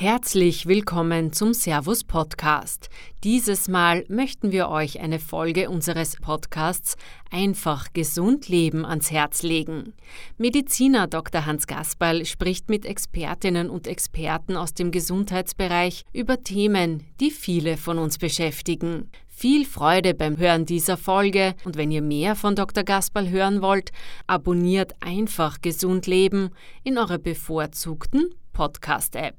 [0.00, 2.88] Herzlich willkommen zum Servus Podcast.
[3.24, 6.96] Dieses Mal möchten wir euch eine Folge unseres Podcasts
[7.32, 9.94] Einfach gesund leben ans Herz legen.
[10.36, 11.46] Mediziner Dr.
[11.46, 17.98] Hans Gasperl spricht mit Expertinnen und Experten aus dem Gesundheitsbereich über Themen, die viele von
[17.98, 19.10] uns beschäftigen.
[19.26, 22.84] Viel Freude beim Hören dieser Folge und wenn ihr mehr von Dr.
[22.84, 23.90] Gasperl hören wollt,
[24.28, 26.50] abonniert einfach Gesund Leben
[26.84, 29.36] in eurer bevorzugten Podcast-App.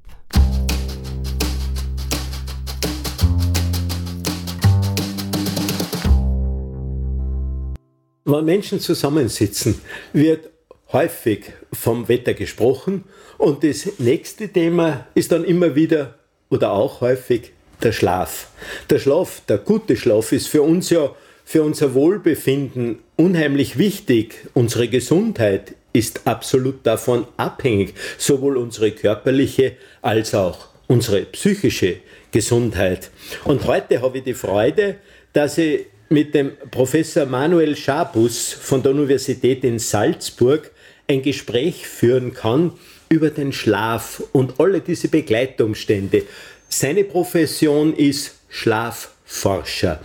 [8.24, 9.82] Wenn Menschen zusammensitzen,
[10.14, 10.50] wird
[10.94, 13.04] häufig vom Wetter gesprochen
[13.38, 16.18] und das nächste Thema ist dann immer wieder
[16.50, 17.52] oder auch häufig
[17.84, 18.48] der Schlaf.
[18.90, 21.14] Der Schlaf, der gute Schlaf ist für uns ja
[21.50, 24.36] für unser Wohlbefinden unheimlich wichtig.
[24.54, 29.72] Unsere Gesundheit ist absolut davon abhängig, sowohl unsere körperliche
[30.04, 33.10] als auch unsere psychische Gesundheit.
[33.46, 34.98] Und heute habe ich die Freude,
[35.34, 40.70] dass ich mit dem Professor Manuel Schabus von der Universität in Salzburg
[41.08, 42.74] ein Gespräch führen kann
[43.10, 46.26] über den Schlaf und alle diese Begleitumstände.
[46.68, 50.00] Seine Profession ist Schlafforscher.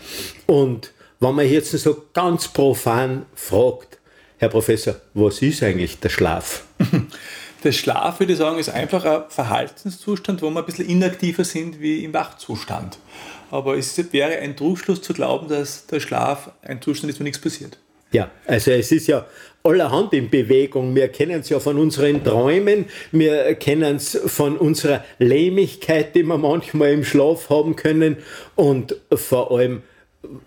[0.47, 0.94] Und
[1.25, 3.99] wenn man jetzt so ganz profan fragt,
[4.39, 6.65] Herr Professor, was ist eigentlich der Schlaf?
[7.63, 11.81] Der Schlaf, würde ich sagen, ist einfach ein Verhaltenszustand, wo wir ein bisschen inaktiver sind
[11.81, 12.99] wie im Wachzustand.
[13.51, 17.41] Aber es wäre ein Trugschluss zu glauben, dass der Schlaf ein Zustand ist, wo nichts
[17.41, 17.79] passiert.
[18.13, 19.25] Ja, also es ist ja
[19.63, 20.95] allerhand in Bewegung.
[20.95, 26.37] Wir kennen es ja von unseren Träumen, wir kennen es von unserer Lähmigkeit, die wir
[26.37, 28.19] manchmal im Schlaf haben können
[28.57, 29.83] und vor allem,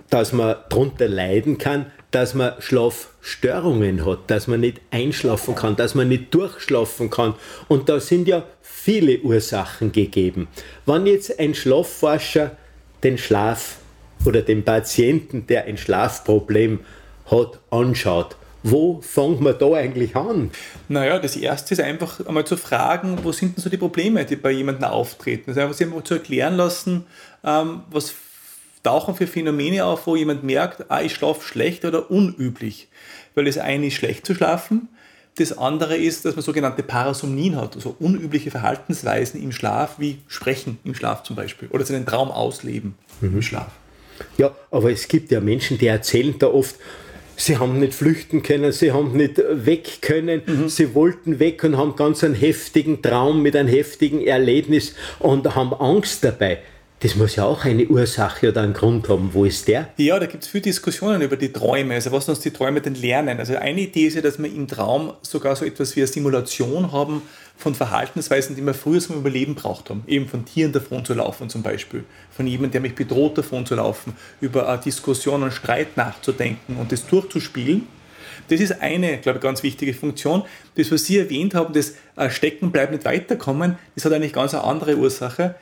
[0.10, 5.96] dass man darunter leiden kann, dass man Schlafstörungen hat, dass man nicht einschlafen kann, dass
[5.96, 7.36] man nicht durchschlafen kann.
[7.68, 10.48] Und da sind ja viele Ursachen gegeben.
[10.86, 12.56] Wenn jetzt ein Schlafforscher
[13.04, 13.78] den Schlaf
[14.26, 16.80] oder den Patienten, der ein Schlafproblem
[17.30, 20.52] hat, anschaut, wo fängt man da eigentlich an?
[20.88, 24.36] Naja, das erste ist einfach einmal zu fragen, wo sind denn so die Probleme, die
[24.36, 25.52] bei jemandem auftreten.
[25.52, 27.06] Also einfach zu erklären lassen,
[27.44, 28.14] ähm, was
[28.84, 32.88] tauchen für Phänomene auf, wo jemand merkt, ah, ich schlafe schlecht oder unüblich.
[33.36, 34.90] Weil das eine ist schlecht zu schlafen,
[35.38, 40.80] das andere ist, dass man sogenannte Parasomnien hat, also unübliche Verhaltensweisen im Schlaf, wie Sprechen
[40.84, 43.36] im Schlaf zum Beispiel oder seinen Traum ausleben mhm.
[43.36, 43.72] im Schlaf.
[44.38, 46.76] Ja, aber es gibt ja Menschen, die erzählen da oft,
[47.36, 50.70] sie haben nicht flüchten können, sie haben nicht weg können, mhm.
[50.70, 55.74] sie wollten weg und haben ganz einen heftigen Traum mit einem heftigen Erlebnis und haben
[55.74, 56.60] Angst dabei.
[57.00, 59.30] Das muss ja auch eine Ursache oder einen Grund haben.
[59.32, 59.90] Wo ist der?
[59.98, 61.94] Ja, da gibt es viele Diskussionen über die Träume.
[61.94, 63.38] Also was uns die Träume denn lernen?
[63.38, 66.92] Also eine Idee ist ja, dass wir im Traum sogar so etwas wie eine Simulation
[66.92, 67.22] haben
[67.56, 70.04] von Verhaltensweisen, die wir früher zum Überleben braucht haben.
[70.08, 72.04] Eben von Tieren davon zu laufen zum Beispiel.
[72.32, 74.16] Von jemandem, der mich bedroht davon zu laufen.
[74.42, 77.88] Über eine Diskussion und Streit nachzudenken und das durchzuspielen.
[78.48, 80.44] Das ist eine, glaube ich, ganz wichtige Funktion.
[80.76, 84.64] Das, was Sie erwähnt haben, das äh, Steckenbleiben, nicht weiterkommen, das hat eigentlich ganz eine
[84.64, 85.56] andere Ursache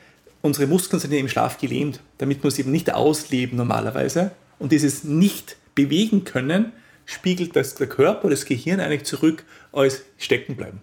[0.46, 4.30] unsere Muskeln sind ja im Schlaf gelähmt, damit wir es eben nicht ausleben normalerweise.
[4.58, 6.72] Und dieses nicht bewegen können,
[7.04, 10.80] spiegelt das der Körper, das Gehirn eigentlich zurück als stecken bleiben.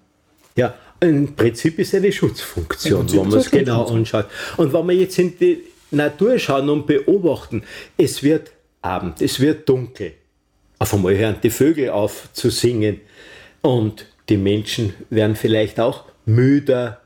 [0.55, 4.27] Ja, im Prinzip ist es eine Schutzfunktion, wenn man es genau anschaut.
[4.57, 7.63] Und wenn wir jetzt in die Natur schauen und beobachten,
[7.97, 8.51] es wird
[8.81, 10.13] Abend, es wird dunkel.
[10.79, 13.01] Auf einmal hören die Vögel auf zu singen
[13.61, 17.01] und die Menschen werden vielleicht auch müder,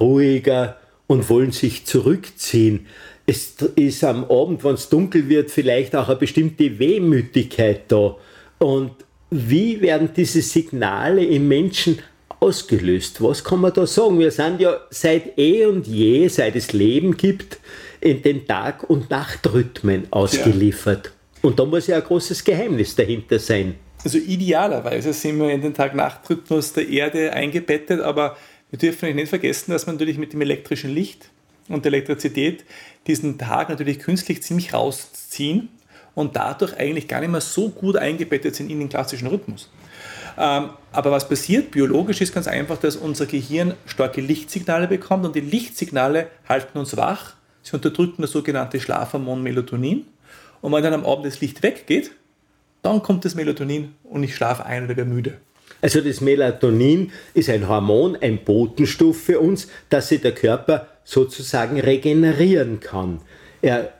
[0.00, 0.77] ruhiger,
[1.08, 2.86] und wollen sich zurückziehen.
[3.26, 8.16] Es ist am Abend, wenn es dunkel wird, vielleicht auch eine bestimmte Wehmütigkeit da.
[8.58, 8.92] Und
[9.30, 11.98] wie werden diese Signale im Menschen
[12.40, 13.22] ausgelöst?
[13.22, 14.18] Was kann man da sagen?
[14.18, 17.58] Wir sind ja seit eh und je, seit es Leben gibt,
[18.00, 21.06] in den Tag- und Nachtrhythmen ausgeliefert.
[21.06, 21.48] Ja.
[21.48, 23.74] Und da muss ja ein großes Geheimnis dahinter sein.
[24.04, 28.36] Also idealerweise sind wir in den Tag-Nacht-Rhythmus der Erde eingebettet, aber
[28.70, 31.30] wir dürfen nicht vergessen, dass wir natürlich mit dem elektrischen Licht
[31.68, 32.64] und der Elektrizität
[33.06, 35.68] diesen Tag natürlich künstlich ziemlich rausziehen
[36.14, 39.70] und dadurch eigentlich gar nicht mehr so gut eingebettet sind in den klassischen Rhythmus.
[40.36, 45.34] Ähm, aber was passiert biologisch ist ganz einfach, dass unser Gehirn starke Lichtsignale bekommt und
[45.34, 47.34] die Lichtsignale halten uns wach.
[47.62, 50.06] Sie unterdrücken das sogenannte Schlafhormon Melatonin.
[50.60, 52.12] Und wenn dann am Abend das Licht weggeht,
[52.82, 55.38] dann kommt das Melatonin und ich schlafe ein oder werde müde.
[55.80, 61.80] Also das Melatonin ist ein Hormon, ein Botenstoff für uns, dass sich der Körper sozusagen
[61.80, 63.20] regenerieren kann.
[63.62, 63.92] Er,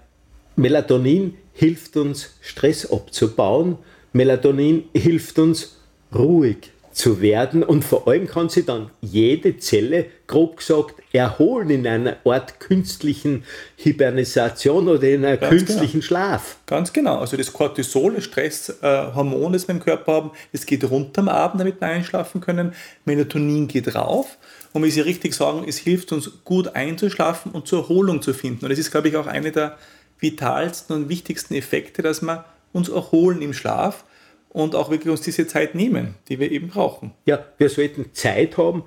[0.56, 3.78] Melatonin hilft uns, Stress abzubauen.
[4.12, 5.76] Melatonin hilft uns,
[6.14, 11.86] ruhig zu werden und vor allem kann sie dann jede Zelle, grob gesagt, erholen in
[11.86, 13.44] einer Art künstlichen
[13.76, 16.02] Hibernisation oder in einem künstlichen genau.
[16.02, 16.56] Schlaf.
[16.66, 17.20] Ganz genau.
[17.20, 21.60] Also das Cortisol, das Stresshormon, das wir im Körper haben, das geht runter am Abend,
[21.60, 22.72] damit wir einschlafen können.
[23.04, 24.36] Melatonin geht rauf.
[24.72, 28.64] Und wie Sie richtig sagen, es hilft uns gut einzuschlafen und zur Erholung zu finden.
[28.64, 29.78] Und das ist, glaube ich, auch eine der
[30.18, 34.02] vitalsten und wichtigsten Effekte, dass wir uns erholen im Schlaf
[34.50, 37.12] und auch wirklich uns diese Zeit nehmen, die wir eben brauchen.
[37.26, 38.84] Ja, wir sollten Zeit haben,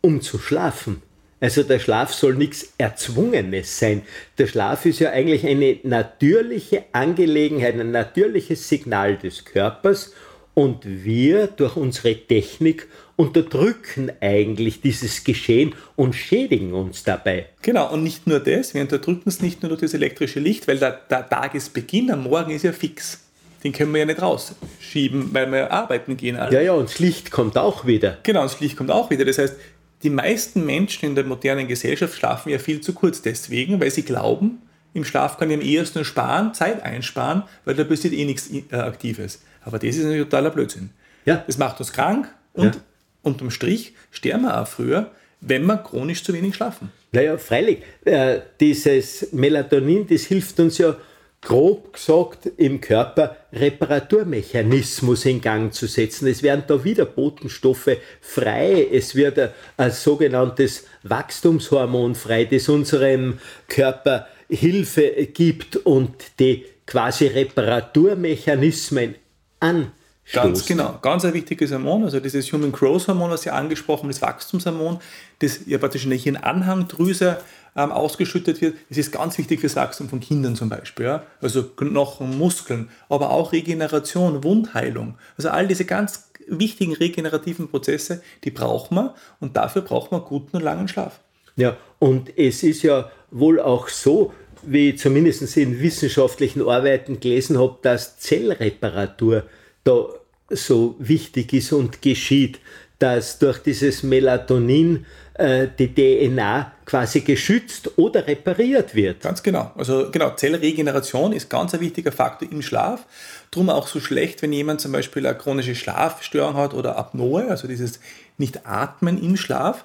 [0.00, 1.02] um zu schlafen.
[1.40, 4.02] Also der Schlaf soll nichts Erzwungenes sein.
[4.38, 10.14] Der Schlaf ist ja eigentlich eine natürliche Angelegenheit, ein natürliches Signal des Körpers
[10.54, 17.46] und wir durch unsere Technik unterdrücken eigentlich dieses Geschehen und schädigen uns dabei.
[17.62, 20.78] Genau, und nicht nur das, wir unterdrücken es nicht nur durch das elektrische Licht, weil
[20.78, 23.20] der, der Tagesbeginn am Morgen ist ja fix.
[23.64, 26.36] Den können wir ja nicht rausschieben, weil wir arbeiten gehen.
[26.36, 26.54] Alle.
[26.54, 28.18] Ja, ja, und Licht kommt auch wieder.
[28.22, 29.24] Genau, das Licht kommt auch wieder.
[29.24, 29.56] Das heißt,
[30.02, 34.02] die meisten Menschen in der modernen Gesellschaft schlafen ja viel zu kurz deswegen, weil sie
[34.02, 34.60] glauben,
[34.92, 38.76] im Schlaf kann ich am ehesten sparen, Zeit einsparen, weil da passiert eh nichts äh,
[38.76, 39.42] Aktives.
[39.62, 40.90] Aber das ist ein totaler Blödsinn.
[41.24, 41.42] Ja.
[41.46, 42.80] Das macht uns krank und ja.
[43.22, 45.10] unterm Strich sterben wir auch früher,
[45.40, 46.92] wenn wir chronisch zu wenig schlafen.
[47.12, 47.78] Naja, freilich.
[48.04, 50.96] Äh, dieses Melatonin, das hilft uns ja
[51.44, 56.26] grob gesagt im Körper Reparaturmechanismus in Gang zu setzen.
[56.26, 58.88] Es werden da wieder Botenstoffe frei.
[58.90, 63.38] Es wird ein, ein sogenanntes Wachstumshormon frei, das unserem
[63.68, 69.14] Körper Hilfe gibt und die quasi Reparaturmechanismen
[69.60, 69.92] anstößt.
[70.32, 74.22] Ganz genau, ganz ein wichtiges Hormon, also dieses Human Growth Hormon, was Sie angesprochen das
[74.22, 74.98] Wachstumshormon,
[75.40, 77.38] das ja praktisch in der Hirnanhangdrüse
[77.76, 78.76] ähm, ausgeschüttet wird.
[78.88, 81.06] Das ist ganz wichtig fürs Wachstum von Kindern zum Beispiel.
[81.06, 81.24] Ja?
[81.40, 85.16] Also Knochen, Muskeln, aber auch Regeneration, Wundheilung.
[85.36, 89.10] Also all diese ganz wichtigen regenerativen Prozesse, die braucht man
[89.40, 91.20] und dafür braucht man guten und langen Schlaf.
[91.56, 94.32] Ja, und es ist ja wohl auch so,
[94.62, 99.44] wie ich zumindest in wissenschaftlichen Arbeiten gelesen habe, dass Zellreparatur
[99.84, 100.06] da
[100.50, 102.60] so wichtig ist und geschieht,
[102.98, 105.04] dass durch dieses Melatonin
[105.34, 109.20] äh, die DNA quasi geschützt oder repariert wird.
[109.20, 109.72] Ganz genau.
[109.76, 113.04] Also genau, Zellregeneration ist ganz ein wichtiger Faktor im Schlaf.
[113.50, 117.66] Drum auch so schlecht, wenn jemand zum Beispiel eine chronische Schlafstörung hat oder Apnoe, also
[117.66, 118.00] dieses
[118.38, 119.84] Nicht-Atmen im Schlaf,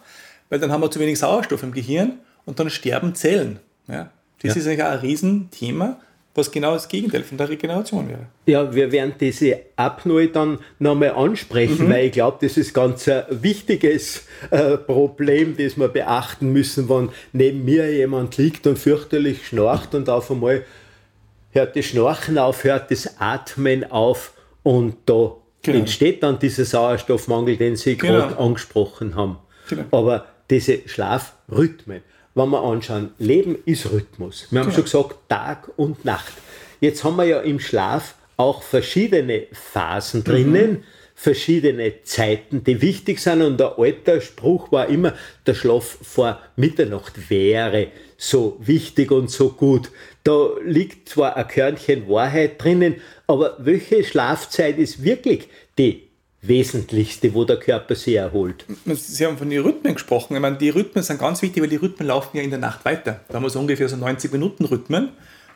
[0.50, 3.60] weil dann haben wir zu wenig Sauerstoff im Gehirn und dann sterben Zellen.
[3.88, 4.12] Ja?
[4.42, 4.62] Das ja.
[4.62, 6.00] ist eigentlich auch ein Riesenthema
[6.36, 8.28] was genau das Gegenteil von der Regeneration wäre.
[8.46, 11.92] Ja, wir werden diese Apnoe dann nochmal ansprechen, mhm.
[11.92, 17.10] weil ich glaube, das ist ganz ein wichtiges äh, Problem, das wir beachten müssen, wenn
[17.34, 20.66] neben mir jemand liegt und fürchterlich schnarcht und auf einmal
[21.52, 24.34] hört das Schnarchen auf, hört das Atmen auf
[24.64, 25.80] und da genau.
[25.80, 28.14] entsteht dann dieser Sauerstoffmangel, den Sie genau.
[28.14, 29.40] gerade angesprochen haben.
[29.68, 29.84] Genau.
[29.92, 32.02] Aber diese Schlafrhythmen,
[32.40, 34.48] wenn wir anschauen, Leben ist Rhythmus.
[34.50, 34.76] Wir haben ja.
[34.76, 36.34] schon gesagt, Tag und Nacht.
[36.80, 40.84] Jetzt haben wir ja im Schlaf auch verschiedene Phasen drinnen, mhm.
[41.14, 43.42] verschiedene Zeiten, die wichtig sind.
[43.42, 45.14] Und der alte Spruch war immer,
[45.46, 47.88] der Schlaf vor Mitternacht wäre
[48.18, 49.92] so wichtig und so gut.
[50.24, 52.96] Da liegt zwar ein Körnchen Wahrheit drinnen,
[53.28, 56.09] aber welche Schlafzeit ist wirklich die
[56.42, 58.66] Wesentlichste, wo der Körper sich erholt.
[58.86, 60.36] Sie haben von den Rhythmen gesprochen.
[60.36, 62.86] Ich meine, die Rhythmen sind ganz wichtig, weil die Rhythmen laufen ja in der Nacht
[62.86, 63.20] weiter.
[63.28, 65.10] Da haben wir so ungefähr so 90 Minuten Rhythmen,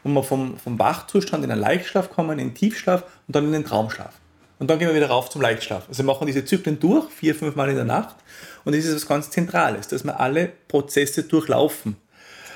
[0.04, 3.54] wo wir vom, vom Wachzustand in den Leichtschlaf kommen, in den Tiefschlaf und dann in
[3.54, 4.20] den Traumschlaf.
[4.60, 5.88] Und dann gehen wir wieder rauf zum Leichtschlaf.
[5.88, 8.16] Also wir machen diese Zyklen durch, vier, fünf Mal in der Nacht.
[8.66, 11.96] Und das ist was ganz Zentrales, dass wir alle Prozesse durchlaufen.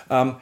[0.10, 0.36] Ähm,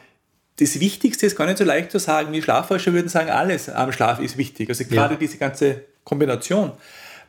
[0.58, 2.34] das Wichtigste ist gar nicht so leicht zu sagen.
[2.34, 4.70] Die Schlafforscher würden sagen, alles am Schlaf ist wichtig.
[4.70, 5.20] Also gerade ja.
[5.20, 6.72] diese ganze Kombination.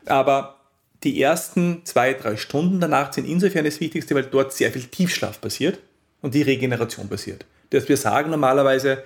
[0.07, 0.57] Aber
[1.03, 5.41] die ersten zwei, drei Stunden danach sind insofern das Wichtigste, weil dort sehr viel Tiefschlaf
[5.41, 5.79] passiert
[6.23, 7.45] und die Regeneration passiert.
[7.71, 9.05] Dass wir sagen normalerweise,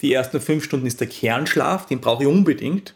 [0.00, 2.94] die ersten fünf Stunden ist der Kernschlaf, den brauche ich unbedingt.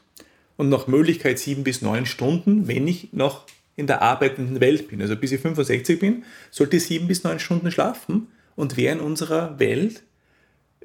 [0.57, 5.01] Und nach Möglichkeit sieben bis neun Stunden, wenn ich noch in der arbeitenden Welt bin.
[5.01, 8.27] Also bis ich 65 bin, sollte ich sieben bis neun Stunden schlafen.
[8.57, 10.03] Und wer in unserer Welt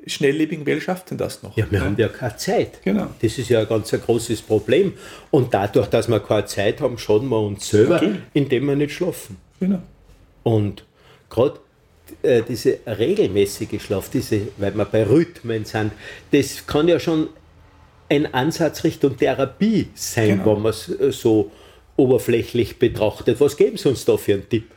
[0.05, 1.55] schnelllebigen Welt schafft denn das noch?
[1.57, 1.86] Ja, wir ja.
[1.86, 2.81] haben ja keine Zeit.
[2.83, 3.07] Genau.
[3.22, 4.93] Das ist ja ein ganz ein großes Problem.
[5.31, 8.15] Und dadurch, dass wir keine Zeit haben, schaden wir uns selber, okay.
[8.33, 9.38] indem wir nicht schlafen.
[9.60, 9.81] Genau.
[10.43, 10.86] Und
[11.29, 11.60] gerade
[12.22, 15.91] äh, diese regelmäßige Schlaf, diese, weil wir bei Rhythmen sind,
[16.31, 17.29] das kann ja schon
[18.10, 20.55] ein Ansatz Richtung Therapie sein, genau.
[20.55, 20.91] wenn man es
[21.22, 21.51] so
[21.95, 23.39] oberflächlich betrachtet.
[23.39, 24.73] Was geben Sie uns da für einen Tipp?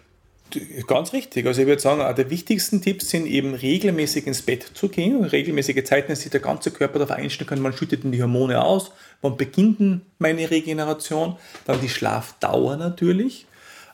[0.86, 1.46] Ganz richtig.
[1.46, 5.82] Also ich würde sagen, der wichtigsten Tipps sind eben regelmäßig ins Bett zu gehen, regelmäßige
[5.84, 9.36] Zeiten, dass sich der ganze Körper darauf einstellen kann, man schüttet die Hormone aus, wann
[9.36, 13.46] beginnt meine Regeneration, dann die Schlafdauer natürlich.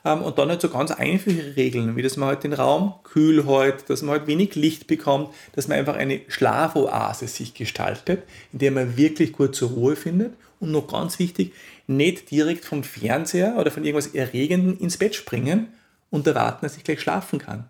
[0.05, 3.47] Ähm, und dann halt so ganz einfache Regeln, wie dass man halt den Raum kühl
[3.47, 8.59] hält, dass man halt wenig Licht bekommt, dass man einfach eine Schlafoase sich gestaltet, in
[8.59, 10.35] der man wirklich gut zur Ruhe findet.
[10.61, 11.55] Und noch ganz wichtig,
[11.89, 15.69] nicht direkt vom Fernseher oder von irgendwas Erregenden ins Bett springen,
[16.13, 17.65] und erwarten, dass ich gleich schlafen kann.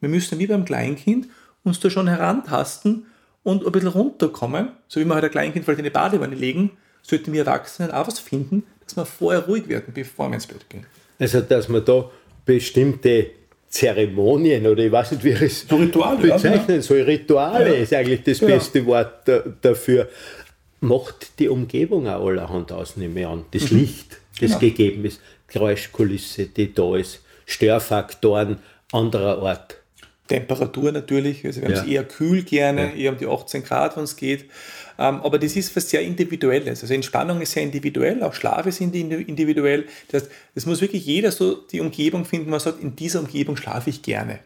[0.00, 1.28] Wir müssen wie beim Kleinkind
[1.62, 3.06] uns da schon herantasten
[3.44, 6.72] und ein bisschen runterkommen, so wie wir halt ein Kleinkind vielleicht in die Badewanne legen,
[7.02, 10.68] sollten wir Erwachsenen auch was finden, dass wir vorher ruhig werden, bevor wir ins Bett
[10.68, 10.86] gehen.
[11.18, 12.10] Also, dass man da
[12.44, 13.30] bestimmte
[13.68, 16.82] Zeremonien oder ich weiß nicht, wie ich es so Rituale, bezeichnen ja.
[16.82, 17.02] soll.
[17.02, 17.82] Rituale ja.
[17.82, 18.48] ist eigentlich das ja.
[18.48, 19.28] beste Wort
[19.60, 20.08] dafür.
[20.80, 23.44] Macht die Umgebung auch allerhand aus, nehme ich an.
[23.52, 23.78] Das mhm.
[23.78, 24.58] Licht, das genau.
[24.58, 27.20] gegeben ist, Geräuschkulisse, die da ist.
[27.52, 28.58] Störfaktoren
[28.92, 29.76] anderer Art.
[30.28, 32.94] Temperatur natürlich, also wir haben es eher kühl gerne, ja.
[32.94, 34.44] eher um die 18 Grad, wenn es geht.
[34.98, 36.82] Ähm, aber das ist was sehr Individuelles.
[36.82, 39.86] Also Entspannung ist sehr individuell, auch Schlaf ist individuell.
[40.08, 43.56] Das heißt, es muss wirklich jeder so die Umgebung finden, man sagt, in dieser Umgebung
[43.56, 44.38] schlafe ich gerne.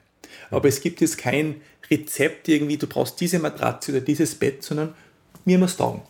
[0.50, 1.60] Aber es gibt jetzt kein
[1.90, 4.94] Rezept irgendwie, du brauchst diese Matratze oder dieses Bett, sondern
[5.44, 6.02] mir muss taugen.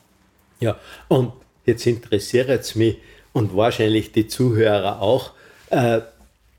[0.61, 1.33] Ja, und
[1.67, 2.97] jetzt interessiert es mich
[3.33, 5.33] und wahrscheinlich die Zuhörer auch,
[5.71, 6.01] äh,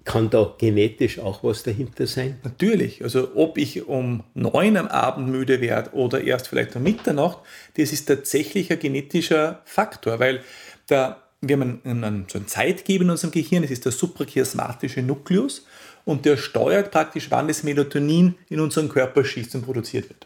[0.07, 2.39] kann da genetisch auch was dahinter sein?
[2.43, 3.03] Natürlich.
[3.03, 7.39] Also ob ich um neun am Abend müde werde oder erst vielleicht um Mitternacht,
[7.75, 10.41] das ist tatsächlich ein genetischer Faktor, weil
[10.87, 15.01] da, wir haben einen, einen, so einen Zeitgeber in unserem Gehirn, das ist der suprachiasmatische
[15.01, 15.65] Nukleus
[16.05, 20.25] und der steuert praktisch, wann das Melatonin in unseren Körper schießt und produziert wird.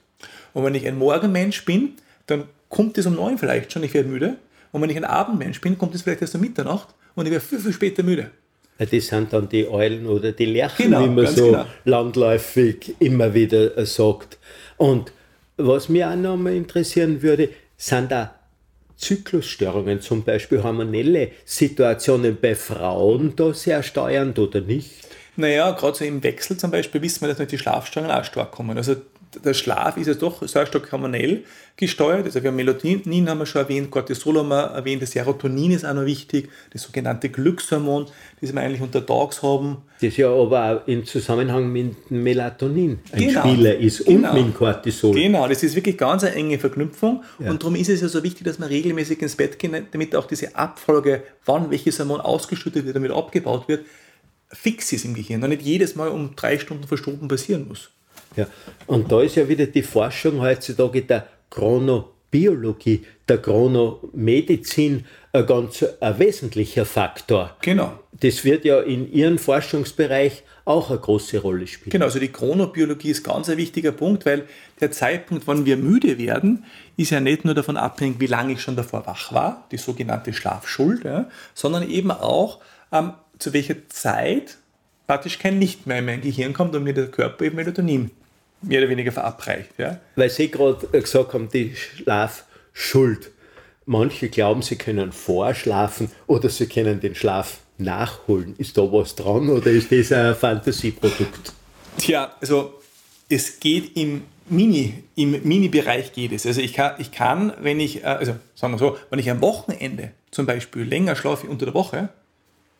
[0.53, 1.93] Und wenn ich ein Morgenmensch bin,
[2.27, 4.37] dann kommt es um neun vielleicht schon, ich werde müde.
[4.71, 7.43] Und wenn ich ein Abendmensch bin, kommt es vielleicht erst um Mitternacht und ich werde
[7.43, 8.29] viel, viel später müde.
[8.89, 11.65] Das sind dann die Eulen oder die Lerchen, genau, wie man so genau.
[11.85, 14.37] landläufig immer wieder äh, sagt.
[14.77, 15.11] Und
[15.57, 18.35] was mich auch noch mal interessieren würde, sind da
[18.97, 24.91] Zyklusstörungen, zum Beispiel hormonelle Situationen bei Frauen da sehr steuernd oder nicht?
[25.35, 28.51] Naja, gerade so im Wechsel zum Beispiel wissen wir, dass nicht die Schlafstörungen auch stark
[28.51, 28.77] kommen.
[28.77, 28.95] Also
[29.43, 31.43] der Schlaf ist ja doch sehr stark hormonell
[31.77, 32.25] gesteuert.
[32.25, 35.85] Also wir haben Melatonin haben wir schon erwähnt, Cortisol haben wir erwähnt, das Serotonin ist
[35.85, 38.07] auch noch wichtig, das sogenannte Glückshormon,
[38.41, 39.77] das wir eigentlich unter Tags haben.
[40.01, 43.41] Das ja aber auch im Zusammenhang mit Melatonin ein genau.
[43.41, 44.33] Spieler ist genau.
[44.33, 45.15] und mit Cortisol.
[45.15, 47.49] Genau, das ist wirklich ganz eine enge Verknüpfung ja.
[47.49, 50.25] und darum ist es ja so wichtig, dass man regelmäßig ins Bett geht, damit auch
[50.25, 53.85] diese Abfolge, wann welches Hormon ausgeschüttet wird, damit abgebaut wird,
[54.49, 57.89] fix ist im Gehirn und nicht jedes Mal um drei Stunden verschoben passieren muss.
[58.35, 58.47] Ja.
[58.87, 66.19] Und da ist ja wieder die Forschung heutzutage der Chronobiologie, der Chronomedizin ein ganz ein
[66.19, 67.55] wesentlicher Faktor.
[67.61, 67.99] Genau.
[68.19, 71.91] Das wird ja in Ihrem Forschungsbereich auch eine große Rolle spielen.
[71.91, 74.45] Genau, also die Chronobiologie ist ganz ein wichtiger Punkt, weil
[74.79, 76.65] der Zeitpunkt, wann wir müde werden,
[76.97, 80.33] ist ja nicht nur davon abhängig, wie lange ich schon davor wach war, die sogenannte
[80.33, 82.59] Schlafschuld, ja, sondern eben auch,
[82.91, 84.57] ähm, zu welcher Zeit
[85.07, 88.11] praktisch kein Licht mehr in mein Gehirn kommt und mir der Körper eben Melatonin
[88.61, 89.71] mehr oder weniger verabreicht.
[89.77, 89.99] Ja?
[90.15, 93.31] Weil Sie gerade gesagt haben, die Schlafschuld.
[93.85, 98.55] Manche glauben, sie können vorschlafen oder sie können den Schlaf nachholen.
[98.57, 101.53] Ist da was dran oder ist das ein Fantasieprodukt?
[101.97, 102.79] Tja, also
[103.27, 106.45] es geht im Mini, im Mini-Bereich geht es.
[106.45, 109.41] Also ich kann, ich kann, wenn ich, äh, also sagen wir so, wenn ich am
[109.41, 112.09] Wochenende zum Beispiel länger schlafe unter der Woche,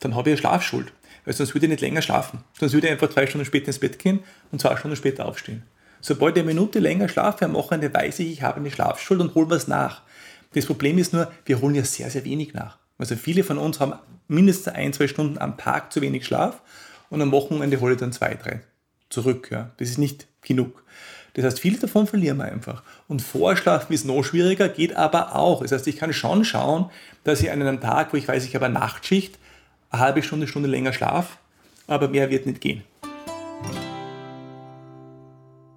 [0.00, 0.92] dann habe ich eine Schlafschuld.
[1.24, 2.40] Weil sonst würde ich nicht länger schlafen.
[2.58, 4.20] Sonst würde ich einfach zwei Stunden später ins Bett gehen
[4.50, 5.62] und zwei Stunden später aufstehen.
[6.04, 9.36] Sobald ich eine Minute länger schlafe am Wochenende, weiß ich, ich habe eine Schlafschuld und
[9.36, 10.02] hole was nach.
[10.52, 12.78] Das Problem ist nur, wir holen ja sehr, sehr wenig nach.
[12.98, 13.94] Also viele von uns haben
[14.26, 16.60] mindestens ein, zwei Stunden am Tag zu wenig Schlaf
[17.08, 18.62] und am Wochenende hole ich dann zwei, drei
[19.10, 19.48] zurück.
[19.52, 19.70] Ja.
[19.76, 20.82] Das ist nicht genug.
[21.34, 22.82] Das heißt, viel davon verlieren wir einfach.
[23.06, 25.62] Und Vorschlafen ist noch schwieriger, geht aber auch.
[25.62, 26.90] Das heißt, ich kann schon schauen,
[27.22, 29.38] dass ich an einem Tag, wo ich weiß, ich habe eine Nachtschicht,
[29.90, 31.38] eine halbe Stunde, Stunde länger Schlaf,
[31.86, 32.82] aber mehr wird nicht gehen.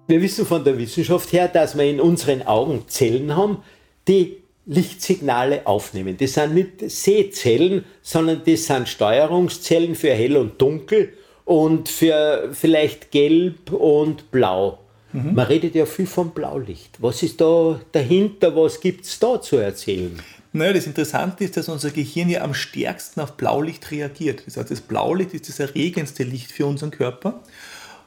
[0.08, 3.58] Wir wissen von der Wissenschaft her, dass wir in unseren Augen Zellen haben,
[4.06, 4.36] die
[4.66, 6.16] Lichtsignale aufnehmen.
[6.18, 11.12] Das sind nicht Sehzellen, sondern das sind Steuerungszellen für hell und dunkel
[11.44, 14.78] und für vielleicht gelb und blau.
[15.12, 15.34] Mhm.
[15.34, 17.00] Man redet ja viel vom Blaulicht.
[17.00, 18.54] Was ist da dahinter?
[18.54, 20.20] Was gibt es da zu erzählen?
[20.52, 24.42] Naja, das Interessante ist, dass unser Gehirn ja am stärksten auf Blaulicht reagiert.
[24.46, 27.42] Das heißt, das Blaulicht ist das erregendste Licht für unseren Körper.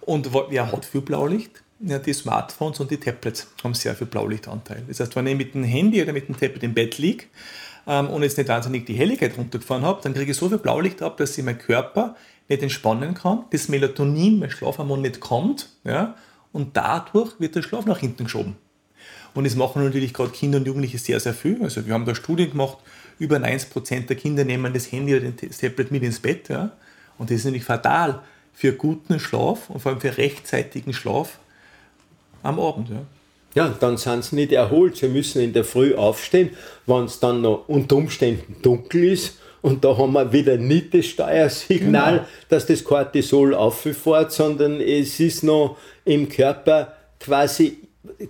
[0.02, 1.62] Und wer hat viel Blaulicht?
[1.82, 4.84] Ja, die Smartphones und die Tablets haben sehr viel Blaulichtanteil.
[4.88, 7.26] Das heißt, wenn ich mit dem Handy oder mit dem Tablet im Bett liege
[7.88, 11.02] ähm, und jetzt nicht wahnsinnig die Helligkeit runtergefahren habe, dann kriege ich so viel Blaulicht
[11.02, 12.18] ab, dass sich mein Körper
[12.50, 16.16] nicht entspannen kann, das Melatonin, mein Schlafhormon nicht kommt, ja,
[16.52, 18.58] und dadurch wird der Schlaf nach hinten geschoben.
[19.34, 21.62] Und das machen natürlich gerade Kinder und Jugendliche sehr, sehr viel.
[21.62, 22.80] Also wir haben da Studien gemacht,
[23.20, 26.50] über 90% der Kinder nehmen das Handy oder das Tablet mit ins Bett.
[26.50, 26.72] Ja?
[27.18, 31.38] Und das ist nämlich fatal für guten Schlaf und vor allem für rechtzeitigen Schlaf
[32.44, 32.90] am Abend.
[32.90, 33.02] Ja?
[33.56, 34.98] Ja, dann sind sie nicht erholt.
[34.98, 36.52] Sie müssen in der Früh aufstehen,
[36.86, 39.40] wenn es dann noch unter Umständen dunkel ist.
[39.62, 42.28] Und da haben wir wieder nicht das Steuersignal, genau.
[42.48, 47.78] dass das Cortisol auffährt, sondern es ist noch im Körper quasi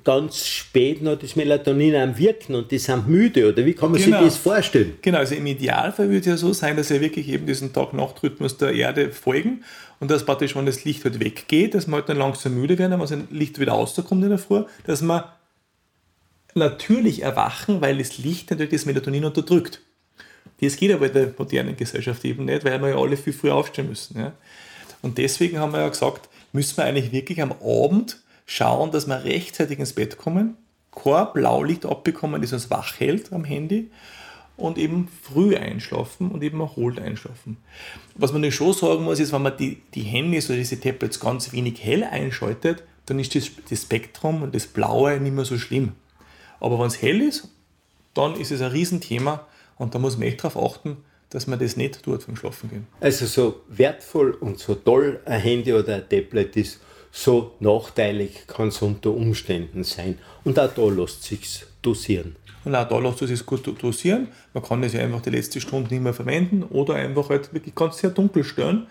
[0.04, 4.02] ganz spät noch das Melatonin am Wirken und die sind müde oder wie kann man
[4.02, 4.20] genau.
[4.20, 4.94] sich das vorstellen?
[5.02, 8.58] Genau, also im Idealfall würde es ja so sein, dass wir wirklich eben diesen Tag-Nacht-Rhythmus
[8.58, 9.64] der Erde folgen
[10.00, 12.92] und dass praktisch, wenn das Licht halt weggeht, dass wir halt dann langsam müde werden,
[12.92, 15.34] wenn das Licht wieder rauskommt in der Früh, dass wir
[16.56, 19.82] natürlich erwachen, weil das Licht natürlich das Melatonin unterdrückt.
[20.62, 23.56] Das geht aber in der modernen Gesellschaft eben nicht, weil wir ja alle viel früher
[23.56, 24.20] aufstehen müssen.
[24.20, 24.34] Ja?
[25.02, 28.18] Und deswegen haben wir ja gesagt, müssen wir eigentlich wirklich am Abend
[28.50, 30.58] schauen, dass wir rechtzeitig ins Bett kommen,
[30.92, 33.92] kein Blaulicht abbekommen, das uns wach hält am Handy
[34.58, 37.58] und eben früh einschlafen und eben erholt einschlafen.
[38.16, 41.54] Was man schon sagen muss, ist, wenn man die, die Handys oder diese Tablets ganz
[41.54, 45.92] wenig hell einschaltet, dann ist das, das Spektrum und das Blaue nicht mehr so schlimm.
[46.60, 47.50] Aber wenn es hell ist,
[48.16, 49.46] dann ist es ein Riesenthema
[49.78, 50.98] und da muss man echt darauf achten,
[51.30, 52.88] dass man das nicht tut vom Schlafen gehen.
[53.00, 56.80] Also so wertvoll und so toll ein Handy oder ein Tablet ist,
[57.12, 60.20] so nachteilig kann es unter Umständen sein.
[60.44, 62.36] Und auch da lässt sich dosieren.
[62.66, 64.28] Und auch da lässt sich gut dosieren.
[64.54, 67.76] Man kann das ja einfach die letzte Stunde nicht mehr verwenden oder einfach halt wirklich
[67.76, 68.88] ganz sehr dunkel stellen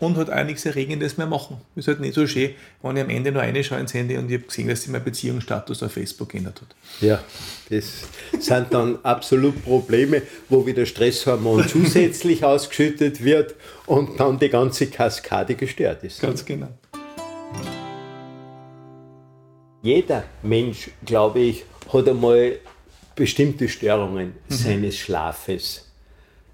[0.00, 1.58] und halt auch nichts Erregendes mehr machen.
[1.76, 2.50] Ist halt nicht so schön,
[2.82, 4.90] wenn ich am Ende nur eine schaue ins Handy und ich habe gesehen, dass sich
[4.90, 6.74] mein Beziehungsstatus auf Facebook geändert hat.
[7.00, 7.22] Ja,
[7.68, 13.54] das sind dann absolut Probleme, wo wieder Stresshormon zusätzlich ausgeschüttet wird
[13.86, 16.20] und dann die ganze Kaskade gestört ist.
[16.20, 16.68] Ganz genau.
[19.82, 22.58] Jeder Mensch, glaube ich, hat einmal
[23.14, 24.54] bestimmte Störungen mhm.
[24.54, 25.86] seines Schlafes.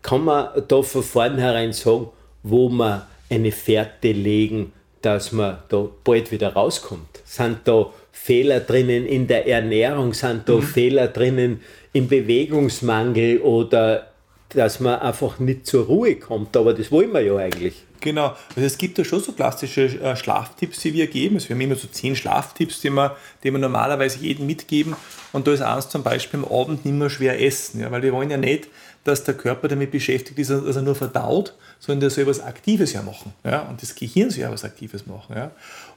[0.03, 2.09] Kann man da von vornherein sagen,
[2.43, 7.21] wo man eine Fährte legen, dass man da bald wieder rauskommt?
[7.25, 10.13] Sind da Fehler drinnen in der Ernährung?
[10.15, 10.63] Sind da mhm.
[10.63, 11.61] Fehler drinnen
[11.93, 14.09] im Bewegungsmangel oder
[14.51, 16.57] dass man einfach nicht zur Ruhe kommt?
[16.57, 17.85] Aber das wollen wir ja eigentlich.
[18.07, 21.35] Genau, also es gibt ja schon so klassische äh, Schlaftipps, die wir geben.
[21.35, 24.95] Also wir haben immer so zehn Schlaftipps, die wir, die wir normalerweise jedem mitgeben.
[25.33, 28.13] Und da ist eins zum Beispiel am Abend nicht mehr schwer essen, ja, weil wir
[28.13, 28.69] wollen ja nicht,
[29.03, 32.93] dass der Körper damit beschäftigt ist, dass er nur verdaut, sondern der soll etwas Aktives
[32.93, 33.33] ja machen.
[33.43, 33.63] Ja?
[33.63, 35.35] Und das Gehirn soll ja was Aktives machen.
[35.35, 35.51] Ja?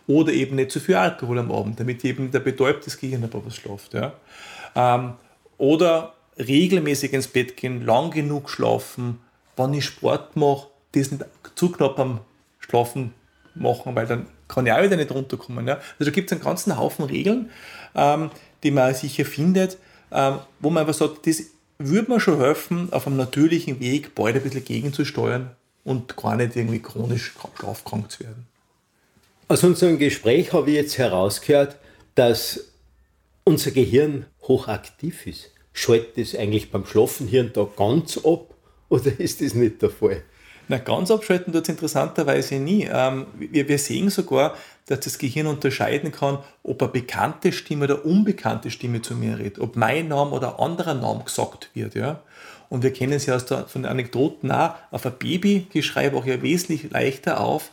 [0.08, 3.46] Oder eben nicht zu viel Alkohol am Abend, damit eben der betäubtes Gehirn ein paar
[3.46, 3.94] was schlaft.
[3.94, 4.14] Ja?
[4.76, 5.14] Ähm,
[5.60, 9.20] oder regelmäßig ins Bett gehen, lang genug schlafen,
[9.58, 11.24] wenn ich Sport mache, das nicht
[11.60, 12.22] zu knapp am
[12.60, 13.14] Schlafen
[13.54, 15.68] machen, weil dann kann ich auch wieder nicht runterkommen.
[15.68, 15.76] Ja?
[16.00, 17.52] Also da gibt es einen ganzen Haufen Regeln,
[17.96, 18.32] ähm,
[18.64, 19.78] die man sicher findet,
[20.12, 21.44] ähm, wo man einfach sagt, das
[21.78, 25.52] würde mir schon helfen, auf einem natürlichen Weg bald ein bisschen gegenzusteuern
[25.84, 28.48] und gar nicht irgendwie chronisch schlafkrank zu werden.
[29.50, 31.76] Aus unserem Gespräch habe ich jetzt herausgehört,
[32.16, 32.72] dass
[33.44, 35.52] unser Gehirn hochaktiv ist.
[35.74, 38.54] Schaltet es eigentlich beim Schlafen hier und da ganz ab
[38.88, 40.24] oder ist das nicht der Fall?
[40.70, 42.88] Na, ganz abschalten tut es interessanterweise nie.
[42.90, 44.56] Ähm, wir, wir sehen sogar,
[44.86, 49.58] dass das Gehirn unterscheiden kann, ob eine bekannte Stimme oder unbekannte Stimme zu mir redet,
[49.58, 51.96] ob mein Name oder anderer Name gesagt wird.
[51.96, 52.22] Ja?
[52.70, 56.26] Und wir kennen es ja aus der, von den Anekdoten auch, auf ein Babygeschrei auch
[56.28, 57.72] ja wesentlich leichter auf,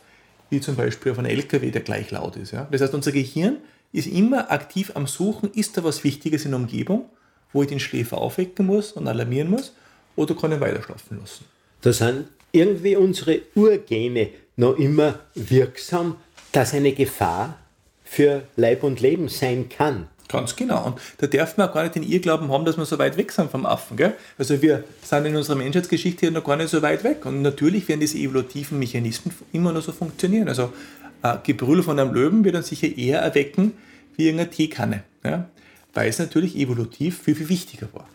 [0.49, 2.51] wie zum Beispiel auf einen LKW, der gleich laut ist.
[2.51, 2.67] Ja?
[2.71, 3.57] Das heißt, unser Gehirn
[3.91, 7.05] ist immer aktiv am Suchen, ist da was Wichtiges in der Umgebung,
[7.53, 9.75] wo ich den Schläfer aufwecken muss und alarmieren muss,
[10.15, 11.45] oder kann ich weiter schlafen lassen.
[11.81, 12.25] Das sind
[12.57, 16.17] irgendwie unsere Urgene noch immer wirksam,
[16.51, 17.57] dass eine Gefahr
[18.03, 20.07] für Leib und Leben sein kann.
[20.27, 20.87] Ganz genau.
[20.87, 23.31] Und da darf man auch gar nicht den Irrglauben haben, dass wir so weit weg
[23.31, 23.95] sind vom Affen.
[23.95, 24.13] Gell?
[24.37, 27.25] Also wir sind in unserer Menschheitsgeschichte hier noch gar nicht so weit weg.
[27.25, 30.49] Und natürlich werden diese evolutiven Mechanismen immer noch so funktionieren.
[30.49, 30.73] Also
[31.21, 33.73] ein Gebrüll von einem Löwen wird dann sicher eher erwecken
[34.17, 35.03] wie irgendeine Teekanne.
[35.23, 35.47] Ja?
[35.93, 38.09] Weil es natürlich evolutiv viel, viel wichtiger war.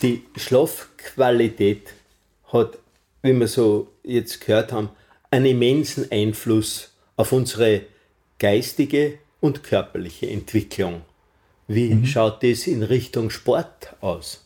[0.00, 1.92] Die Schlafqualität
[2.50, 2.78] hat
[3.24, 4.90] wie wir so jetzt gehört haben,
[5.30, 7.80] einen immensen Einfluss auf unsere
[8.38, 11.02] geistige und körperliche Entwicklung.
[11.66, 12.04] Wie mhm.
[12.04, 14.44] schaut das in Richtung Sport aus?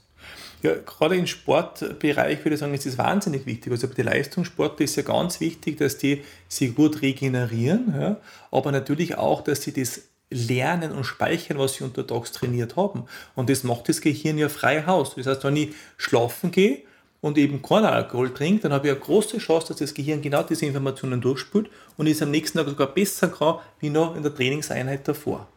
[0.63, 3.73] Ja, gerade im Sportbereich würde ich sagen, ist das wahnsinnig wichtig.
[3.73, 8.21] Also bei den Leistungssportler ist ja ganz wichtig, dass die sich gut regenerieren, ja,
[8.53, 13.05] aber natürlich auch, dass sie das lernen und speichern, was sie untertags trainiert haben.
[13.35, 15.15] Und das macht das Gehirn ja frei Haus.
[15.17, 16.83] Das heißt, wenn ich schlafen gehe,
[17.21, 20.43] und eben keinen Alkohol trinke, dann habe ich eine große Chance, dass das Gehirn genau
[20.43, 24.35] diese Informationen durchspült und es am nächsten Tag sogar besser kann, wie noch in der
[24.35, 25.49] Trainingseinheit davor.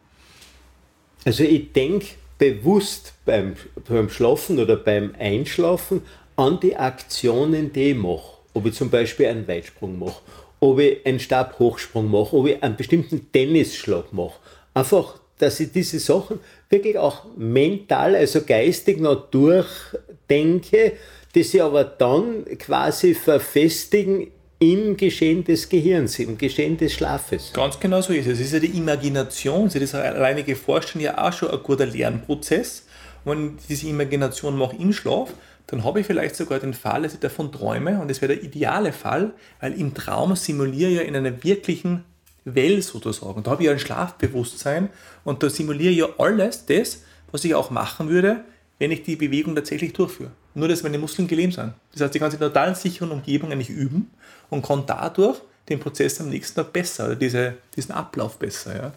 [1.24, 2.06] Also ich denke
[2.38, 3.54] bewusst beim,
[3.88, 6.02] beim Schlafen oder beim Einschlafen
[6.34, 8.38] an die Aktionen, die ich mache.
[8.54, 10.20] Ob ich zum Beispiel einen Weitsprung mache,
[10.58, 14.34] ob ich einen Stabhochsprung mache, ob ich einen bestimmten Tennisschlag mache.
[14.74, 20.94] Einfach, dass ich diese Sachen wirklich auch mental, also geistig noch durchdenke,
[21.34, 27.52] die sie aber dann quasi verfestigen im Geschehen des Gehirns, im Geschehen des Schlafes.
[27.52, 28.38] Ganz genau so ist es.
[28.38, 32.86] Es ist ja die Imagination, sie das alleinige Vorstellen ja auch schon ein guter Lernprozess.
[33.24, 35.32] wenn ich diese Imagination mache im Schlaf,
[35.66, 38.44] dann habe ich vielleicht sogar den Fall, dass ich davon träume und das wäre der
[38.44, 42.04] ideale Fall, weil im Traum simuliere ich ja in einer wirklichen
[42.44, 43.42] Welt sozusagen.
[43.42, 44.90] Da habe ich ja ein Schlafbewusstsein
[45.24, 48.44] und da simuliere ich ja alles das, was ich auch machen würde,
[48.82, 50.32] wenn ich die Bewegung tatsächlich durchführe.
[50.54, 51.72] Nur, dass meine Muskeln gelähmt sind.
[51.92, 54.10] Das heißt, ich kann sie in einer total sicheren Umgebung eigentlich üben
[54.50, 58.74] und kann dadurch den Prozess am nächsten Tag besser oder diese, diesen Ablauf besser.
[58.74, 58.92] Ja.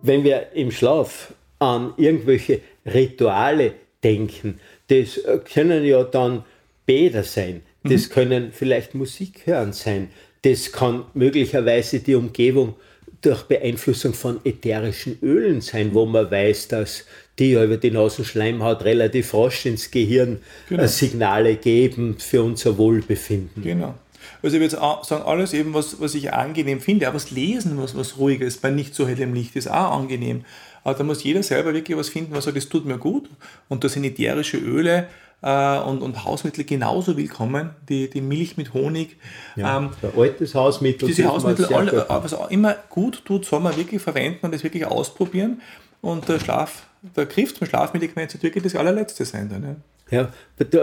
[0.00, 5.20] Wenn wir im Schlaf an irgendwelche Rituale denken, das
[5.52, 6.46] können ja dann
[6.86, 8.12] Bäder sein, das mhm.
[8.14, 10.08] können vielleicht Musik hören sein,
[10.40, 12.74] das kann möglicherweise die Umgebung
[13.22, 17.04] durch Beeinflussung von ätherischen Ölen sein, wo man weiß, dass
[17.38, 20.86] die über die Nasenschleimhaut relativ rasch ins Gehirn genau.
[20.86, 23.62] Signale geben für unser Wohlbefinden.
[23.62, 23.94] Genau.
[24.42, 27.96] Also ich würde sagen, alles eben, was, was ich angenehm finde, auch was lesen, was,
[27.96, 30.44] was ruhiges bei nicht so hellem Licht ist auch angenehm.
[30.84, 33.28] Aber da muss jeder selber wirklich was finden, was sagt, das tut mir gut.
[33.68, 35.06] Und da sind ätherische Öle
[35.42, 37.70] äh, und, und Hausmittel genauso willkommen.
[37.88, 39.16] Die, die Milch mit Honig.
[39.56, 41.08] Ja, ähm, altes Hausmittel.
[41.08, 44.86] Diese Hausmittel, alle, was auch immer gut tut, soll man wirklich verwenden und das wirklich
[44.86, 45.60] ausprobieren.
[46.00, 49.48] Und der Schlaf, der Griff zum Schlafmedikament sollte wirklich das allerletzte sein.
[49.48, 49.76] Dann, ja.
[50.12, 50.28] Ja,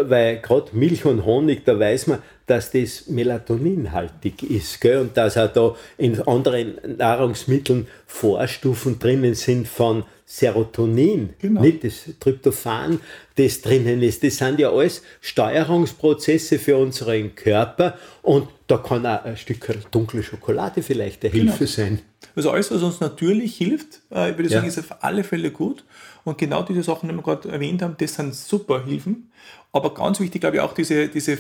[0.10, 2.20] weil gerade Milch und Honig, da weiß man,
[2.50, 5.00] dass das melatoninhaltig ist gell?
[5.00, 11.62] und dass auch da in anderen Nahrungsmitteln Vorstufen drinnen sind von Serotonin, genau.
[11.62, 13.00] nicht das Tryptophan,
[13.36, 14.24] das drinnen ist.
[14.24, 20.22] Das sind ja alles Steuerungsprozesse für unseren Körper und da kann auch ein Stück dunkle
[20.22, 21.52] Schokolade vielleicht eine genau.
[21.52, 22.00] Hilfe sein.
[22.36, 24.70] Also alles, was uns natürlich hilft, äh, ich würde sagen, ja.
[24.70, 25.84] ist auf alle Fälle gut.
[26.24, 29.32] Und genau diese Sachen, die wir gerade erwähnt haben, das sind super Hilfen.
[29.72, 31.38] Aber ganz wichtig, glaube ich, auch diese, diese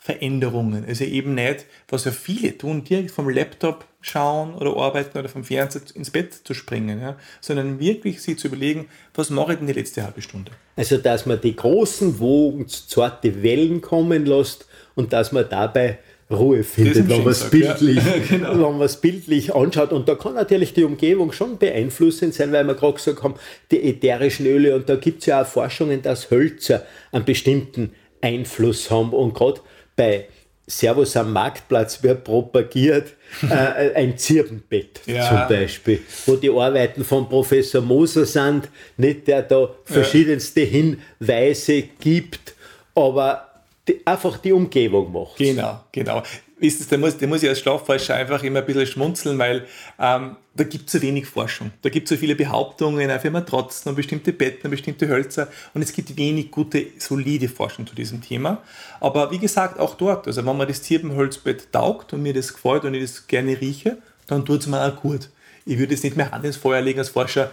[0.00, 0.84] Verhaltensveränderungen.
[0.86, 5.44] Also eben nicht, was ja viele tun, direkt vom Laptop schauen oder arbeiten oder vom
[5.44, 9.66] Fernseher ins Bett zu springen, ja, sondern wirklich sich zu überlegen, was mache ich denn
[9.66, 10.52] die letzte halbe Stunde.
[10.76, 15.98] Also, dass man die großen Wogen, zarte Wellen kommen lässt und dass man dabei
[16.30, 18.14] Ruhe findet, wenn man es bildlich, ja.
[18.28, 18.86] genau.
[19.02, 19.92] bildlich anschaut.
[19.92, 23.34] Und da kann natürlich die Umgebung schon beeinflussend sein, weil wir gerade gesagt haben,
[23.72, 28.92] die ätherischen Öle, und da gibt es ja auch Forschungen, dass Hölzer einen bestimmten Einfluss
[28.92, 29.12] haben.
[29.12, 29.60] Und gerade
[30.00, 30.24] bei
[30.66, 35.28] Servus am Marktplatz wird propagiert äh, ein Zirbenbett ja.
[35.28, 42.54] zum Beispiel, wo die Arbeiten von Professor Moser sind, nicht der da verschiedenste Hinweise gibt,
[42.94, 43.50] aber
[43.86, 45.36] die, einfach die Umgebung macht.
[45.36, 46.22] Genau, genau.
[46.60, 49.66] Ist es, da, muss, da muss ich als Schlafforscher einfach immer ein bisschen schmunzeln, weil
[49.98, 51.70] ähm, da gibt es so wenig Forschung.
[51.82, 55.82] Da gibt es so viele Behauptungen auf Matratzen und bestimmte Betten und bestimmte Hölzer und
[55.82, 58.62] es gibt wenig gute, solide Forschung zu diesem Thema.
[59.00, 62.84] Aber wie gesagt, auch dort, also wenn man das Zirbenholzbett taugt und mir das gefällt
[62.84, 65.30] und ich das gerne rieche, dann tut es mir auch gut.
[65.66, 67.50] Ich würde es nicht mehr Hand ins Feuer legen als Forscher,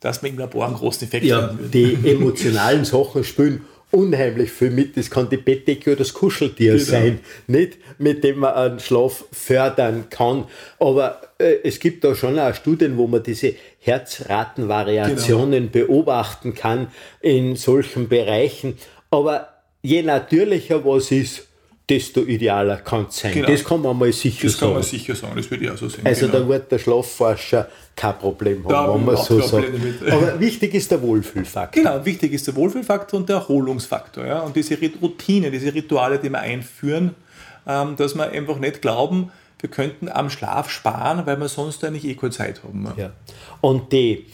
[0.00, 1.70] dass man im Labor einen großen Effekt ja, haben würde.
[1.70, 4.96] Die emotionalen Sachen spielen unheimlich viel mit.
[4.96, 6.84] Das kann die Bettdecke oder das Kuscheltier genau.
[6.84, 7.78] sein, nicht?
[7.98, 10.46] Mit dem man einen Schlaf fördern kann.
[10.78, 15.86] Aber äh, es gibt da schon auch Studien, wo man diese Herzratenvariationen genau.
[15.86, 16.88] beobachten kann
[17.20, 18.76] in solchen Bereichen.
[19.10, 19.48] Aber
[19.82, 21.48] je natürlicher was ist,
[21.90, 23.34] desto idealer kann es sein.
[23.34, 23.48] Genau.
[23.48, 24.52] Das kann man mal sicher das sagen.
[24.52, 26.06] Das kann man sicher sagen, das würde ich auch so sehen.
[26.06, 26.38] Also genau.
[26.38, 29.66] da wird der Schlafforscher kein Problem haben, da wenn man so sagt.
[30.08, 31.82] Aber wichtig ist der Wohlfühlfaktor.
[31.82, 34.24] Genau, wichtig ist der Wohlfühlfaktor und der Erholungsfaktor.
[34.24, 34.40] Ja?
[34.40, 37.16] Und diese Routine, diese Rituale, die wir einführen,
[37.66, 42.04] ähm, dass wir einfach nicht glauben, wir könnten am Schlaf sparen, weil wir sonst eigentlich
[42.04, 42.86] eh keine Zeit haben.
[42.96, 43.10] Ja.
[43.60, 44.26] Und die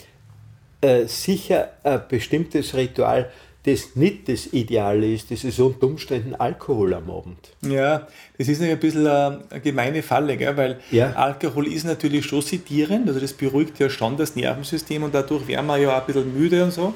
[0.79, 3.29] äh, sicher ein bestimmtes Ritual,
[3.67, 7.37] das nicht das Ideale ist, das ist unter Umständen Alkohol am Abend.
[7.61, 10.55] Ja, das ist ein bisschen eine gemeine Falle, gell?
[10.55, 11.11] weil ja.
[11.13, 15.65] Alkohol ist natürlich schon sedierend, also das beruhigt ja schon das Nervensystem und dadurch werden
[15.67, 16.95] wir ja auch ein bisschen müde und so.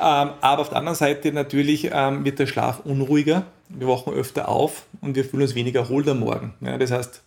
[0.00, 4.48] Ähm, aber auf der anderen Seite natürlich ähm, wird der Schlaf unruhiger, wir wachen öfter
[4.48, 6.54] auf und wir fühlen uns weniger erholt am Morgen.
[6.60, 7.22] Das heißt,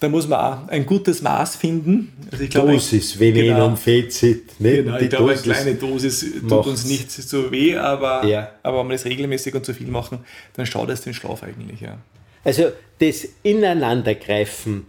[0.00, 2.12] da muss man auch ein gutes Maß finden.
[2.30, 4.60] Also ich glaube, Dosis, wenn genau, Fezit.
[4.60, 4.82] Ne?
[4.82, 8.52] Genau, ich glaube, eine kleine Dosis tut uns nicht so weh, aber, ja.
[8.62, 10.20] aber wenn wir das regelmäßig und zu viel machen,
[10.54, 11.80] dann schaut es den Schlaf eigentlich.
[11.80, 11.98] Ja.
[12.44, 12.70] Also
[13.00, 14.86] das Ineinandergreifen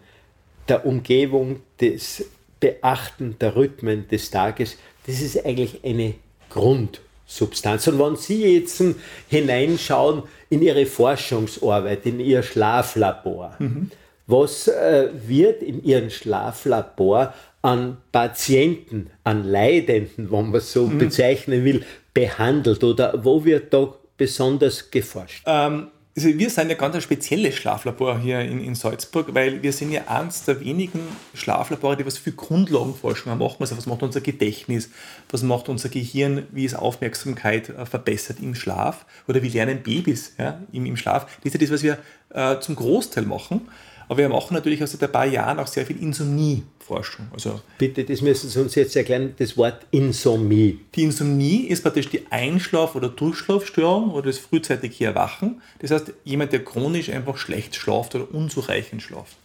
[0.68, 2.24] der Umgebung, das
[2.60, 6.14] Beachten der Rhythmen des Tages, das ist eigentlich eine
[6.50, 7.88] Grundsubstanz.
[7.88, 8.84] Und wenn Sie jetzt
[9.28, 13.92] hineinschauen in Ihre Forschungsarbeit, in Ihr Schlaflabor, mhm.
[14.30, 21.00] Was äh, wird in Ihrem Schlaflabor an Patienten, an Leidenden, wenn man so mhm.
[21.00, 25.44] bezeichnen will, behandelt oder wo wird da besonders geforscht?
[25.46, 29.72] Ähm, also wir sind ja ganz ein spezielles Schlaflabor hier in, in Salzburg, weil wir
[29.72, 31.00] sind ja eines der wenigen
[31.34, 33.58] Schlaflabore, die was für Grundlagenforschung machen.
[33.60, 34.90] Also was macht unser Gedächtnis,
[35.30, 40.34] was macht unser Gehirn, wie es Aufmerksamkeit äh, verbessert im Schlaf oder wie lernen Babys
[40.38, 41.26] ja, im, im Schlaf.
[41.38, 41.98] Das ist ja das, was wir
[42.30, 43.62] äh, zum Großteil machen.
[44.10, 47.28] Aber wir machen natürlich seit ein paar Jahren auch sehr viel Insomnie-Forschung.
[47.32, 50.80] Also Bitte, das müssen Sie uns jetzt erklären, das Wort Insomnie.
[50.96, 55.62] Die Insomnie ist praktisch die Einschlaf- oder Durchschlafstörung oder das frühzeitige Erwachen.
[55.78, 59.38] Das heißt, jemand, der chronisch einfach schlecht schlaft oder unzureichend schlaft.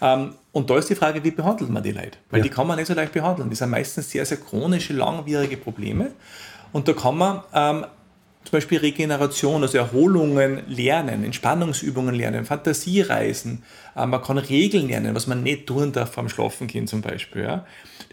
[0.00, 2.18] Ähm, und da ist die Frage, wie behandelt man die Leute?
[2.30, 2.44] Weil ja.
[2.44, 3.50] die kann man nicht so leicht behandeln.
[3.50, 6.12] Die sind meistens sehr, sehr chronische, langwierige Probleme.
[6.72, 7.86] Und da kann man ähm,
[8.46, 13.64] zum Beispiel Regeneration, also Erholungen lernen, Entspannungsübungen lernen, Fantasiereisen.
[13.96, 17.62] Äh, man kann Regeln lernen, was man nicht tun darf beim Schlafengehen zum Beispiel.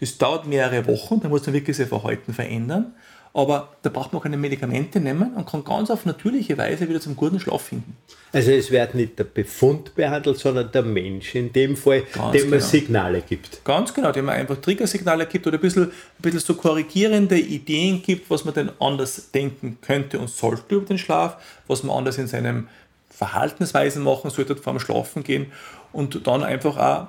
[0.00, 2.94] Das dauert mehrere Wochen, da muss man wirklich sein Verhalten verändern.
[3.36, 7.16] Aber da braucht man keine Medikamente nehmen und kann ganz auf natürliche Weise wieder zum
[7.16, 7.96] guten Schlaf finden.
[8.32, 12.50] Also es wird nicht der Befund behandelt, sondern der Mensch in dem Fall, Ganz dem
[12.50, 12.70] man genau.
[12.70, 13.64] Signale gibt.
[13.64, 18.02] Ganz genau, dem man einfach Triggersignale gibt oder ein bisschen, ein bisschen so korrigierende Ideen
[18.02, 22.18] gibt, was man denn anders denken könnte und sollte über den Schlaf, was man anders
[22.18, 22.68] in seinem
[23.10, 25.46] Verhaltensweisen machen sollte vor dem Schlafen gehen
[25.92, 27.06] und dann einfach auch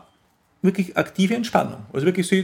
[0.64, 1.86] wirklich aktive Entspannung.
[1.94, 2.36] Also wirklich so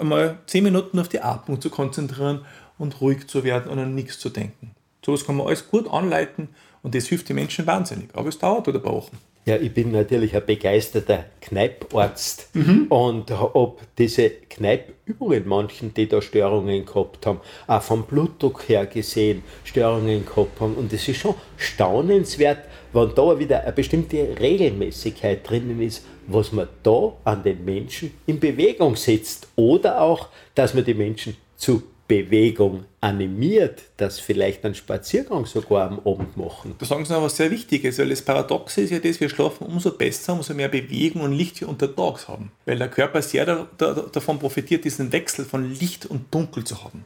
[0.00, 2.44] einmal zehn Minuten auf die Atmung zu konzentrieren
[2.78, 4.72] und ruhig zu werden und an nichts zu denken.
[5.04, 6.48] So was kann man alles gut anleiten
[6.82, 8.08] und das hilft den Menschen wahnsinnig.
[8.14, 9.18] Aber es dauert oder brauchen.
[9.48, 12.84] Ja, ich bin natürlich ein begeisterter Kneiparzt mhm.
[12.90, 19.42] und ob diese Kneipübungen, manchen, die da Störungen gehabt haben, auch vom Blutdruck her gesehen
[19.64, 20.74] Störungen gehabt haben.
[20.74, 22.58] Und es ist schon staunenswert,
[22.92, 28.38] wenn da wieder eine bestimmte Regelmäßigkeit drinnen ist, was man da an den Menschen in
[28.38, 29.48] Bewegung setzt.
[29.56, 36.00] Oder auch, dass man die Menschen zu Bewegung animiert, dass vielleicht einen Spaziergang sogar am
[36.00, 36.74] Abend machen.
[36.78, 39.66] Da sagen Sie noch was sehr Wichtiges, weil das Paradoxe ist ja das, wir schlafen
[39.66, 42.50] umso besser, umso mehr Bewegung und Licht untertags haben.
[42.64, 46.82] Weil der Körper sehr da, da, davon profitiert, diesen Wechsel von Licht und Dunkel zu
[46.82, 47.04] haben.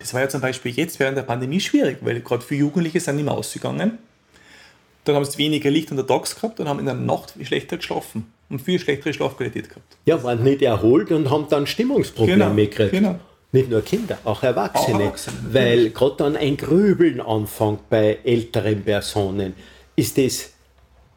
[0.00, 3.16] Das war ja zum Beispiel jetzt während der Pandemie schwierig, weil gerade für Jugendliche sind
[3.16, 3.98] nicht mehr ausgegangen.
[5.04, 8.60] Dann haben sie weniger Licht untertags gehabt und haben in der Nacht schlechter geschlafen und
[8.60, 9.96] viel schlechtere Schlafqualität gehabt.
[10.06, 12.90] Ja, waren nicht erholt und haben dann Stimmungsprobleme genau, gekriegt.
[12.90, 13.18] Genau.
[13.52, 14.96] Nicht nur Kinder, auch Erwachsene.
[14.96, 19.54] Auch Erwachsene weil gerade dann ein Grübeln anfängt bei älteren Personen.
[19.96, 20.52] Ist das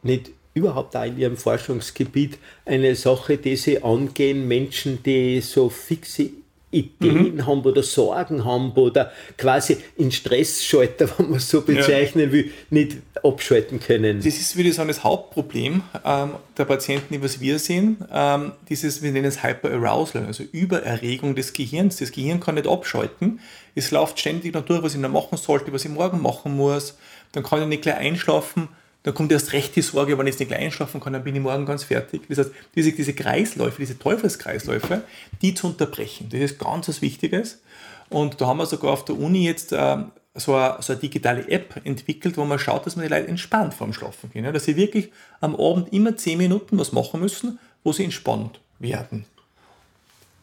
[0.02, 6.32] nicht überhaupt auch in Ihrem Forschungsgebiet eine Sache, die Sie angehen, Menschen, die so fixe
[6.74, 7.46] Ideen mhm.
[7.46, 12.32] haben oder Sorgen haben oder quasi in Stressschalter, wenn man so bezeichnen ja.
[12.32, 14.18] will, nicht abschalten können.
[14.18, 17.98] Das ist, würde ich sagen, das Hauptproblem ähm, der Patienten, was wir sehen.
[18.12, 21.98] Ähm, dieses, wir nennen es Hyperarousal, also Übererregung des Gehirns.
[21.98, 23.40] Das Gehirn kann nicht abschalten.
[23.76, 26.98] Es läuft ständig noch durch, was ich noch machen sollte, was ich morgen machen muss.
[27.32, 28.68] Dann kann ich nicht gleich einschlafen
[29.04, 31.42] dann kommt erst recht die Sorge, wenn ich nicht gleich einschlafen kann, dann bin ich
[31.42, 32.22] morgen ganz fertig.
[32.30, 35.04] Das heißt, diese, diese Kreisläufe, diese Teufelskreisläufe,
[35.42, 37.62] die zu unterbrechen, das ist ganz was Wichtiges.
[38.10, 39.98] Und da haben wir sogar auf der Uni jetzt äh,
[40.36, 43.74] so, eine, so eine digitale App entwickelt, wo man schaut, dass man die Leute entspannt
[43.74, 44.46] vorm Schlafen gehen.
[44.46, 44.52] Ja?
[44.54, 45.12] Dass sie wirklich
[45.42, 49.26] am Abend immer 10 Minuten was machen müssen, wo sie entspannt werden.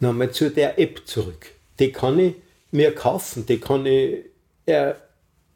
[0.00, 1.52] Nochmal zu der App zurück.
[1.78, 2.34] Die kann ich
[2.72, 4.24] mir kaufen, die kann ich
[4.66, 4.92] äh,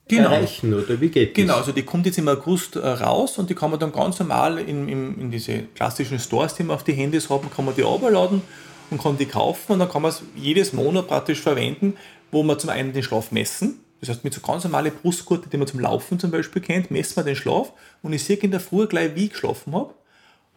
[0.09, 0.31] genau.
[0.31, 1.35] erreichen, oder wie geht das?
[1.35, 4.19] Genau, also die kommt jetzt im August äh, raus und die kann man dann ganz
[4.19, 7.75] normal in, in, in diese klassischen Stores, die wir auf die Handys haben, kann man
[7.75, 8.43] die runterladen
[8.91, 11.97] und kann die kaufen und dann kann man es jedes Monat praktisch verwenden,
[12.31, 15.57] wo man zum einen den Schlaf messen, das heißt, mit so ganz normalen Brustgurte, die
[15.57, 18.61] man zum Laufen zum Beispiel kennt, messen wir den Schlaf und ich sehe in der
[18.61, 19.95] Früh gleich, wie ich geschlafen habe.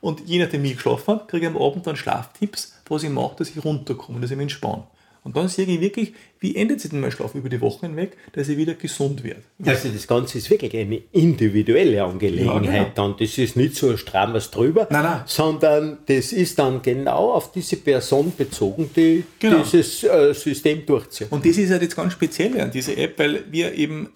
[0.01, 3.09] Und je nachdem, wie ich geschlafen habe, kriege ich am Abend dann Schlaftipps, was ich
[3.09, 4.83] mache, dass ich runterkomme, dass ich mich entspanne.
[5.27, 8.15] Und dann sehe ich wirklich, wie endet sich denn mein Schlaf über die Woche hinweg,
[8.31, 9.41] dass ich wieder gesund werde.
[9.65, 12.91] Also das Ganze ist wirklich eine individuelle Angelegenheit ja, genau.
[12.95, 13.15] dann.
[13.19, 15.21] Das ist nicht so ein strammes drüber, nein, nein.
[15.25, 19.63] sondern das ist dann genau auf diese Person bezogen, die genau.
[19.63, 21.27] dieses äh, System durchzieht.
[21.29, 24.07] Und das ist halt jetzt ganz speziell an dieser App, weil wir eben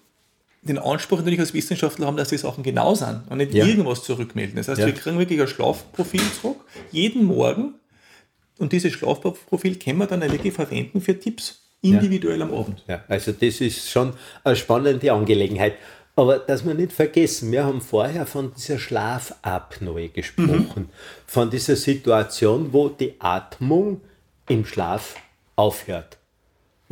[0.62, 3.66] den Anspruch natürlich als Wissenschaftler haben, dass die Sachen genau sind und nicht Ja.
[3.66, 4.56] irgendwas zurückmelden.
[4.56, 4.86] Das heißt, Ja.
[4.86, 7.74] wir kriegen wirklich ein Schlafprofil zurück, jeden Morgen.
[8.62, 12.84] Und dieses Schlafprofil können wir dann wirklich verwenden für Tipps individuell am Abend.
[12.86, 14.12] Ja, also das ist schon
[14.44, 15.74] eine spannende Angelegenheit.
[16.14, 20.90] Aber dass wir nicht vergessen, wir haben vorher von dieser Schlafapnoe gesprochen,
[21.26, 24.00] von dieser Situation, wo die Atmung
[24.48, 25.16] im Schlaf
[25.56, 26.18] aufhört.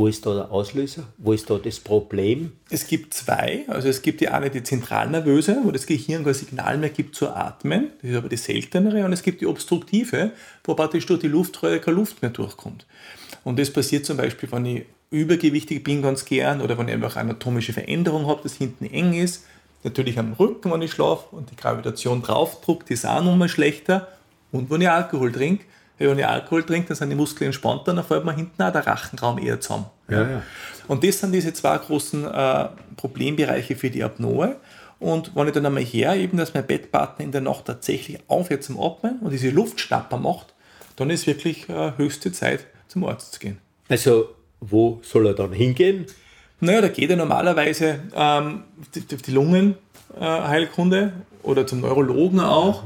[0.00, 1.04] Wo ist da der Auslöser?
[1.18, 2.52] Wo ist da das Problem?
[2.70, 6.78] Es gibt zwei, also es gibt die eine, die zentralnervöse, wo das Gehirn kein Signal
[6.78, 10.30] mehr gibt zu atmen, das ist aber die seltenere, und es gibt die obstruktive,
[10.64, 12.86] wo praktisch durch die Luftröhre keine Luft mehr durchkommt.
[13.44, 17.16] Und das passiert zum Beispiel, wenn ich übergewichtig bin ganz gern oder wenn ich einfach
[17.16, 19.44] eine anatomische Veränderung habe, das hinten eng ist,
[19.84, 24.08] natürlich am Rücken, wenn ich schlafe und die Gravitation draufdruckt, ist auch nochmal schlechter
[24.50, 25.66] und wenn ich Alkohol trinke,
[26.08, 28.86] wenn ich Alkohol trinke, dann sind die Muskeln entspannter, dann fällt mir hinten auch der
[28.86, 29.86] Rachenraum eher zusammen.
[30.08, 30.42] Ja, ja.
[30.88, 34.56] Und das sind diese zwei großen äh, Problembereiche für die Apnoe.
[34.98, 38.64] Und wenn ich dann einmal her, eben, dass mein Bettpartner in der Nacht tatsächlich aufhört
[38.64, 40.54] zum Atmen und diese Luftschnapper macht,
[40.96, 43.58] dann ist wirklich äh, höchste Zeit, zum Arzt zu gehen.
[43.88, 46.06] Also, wo soll er dann hingehen?
[46.60, 52.84] Naja, da geht er normalerweise ähm, die, die die Lungenheilkunde oder zum Neurologen auch,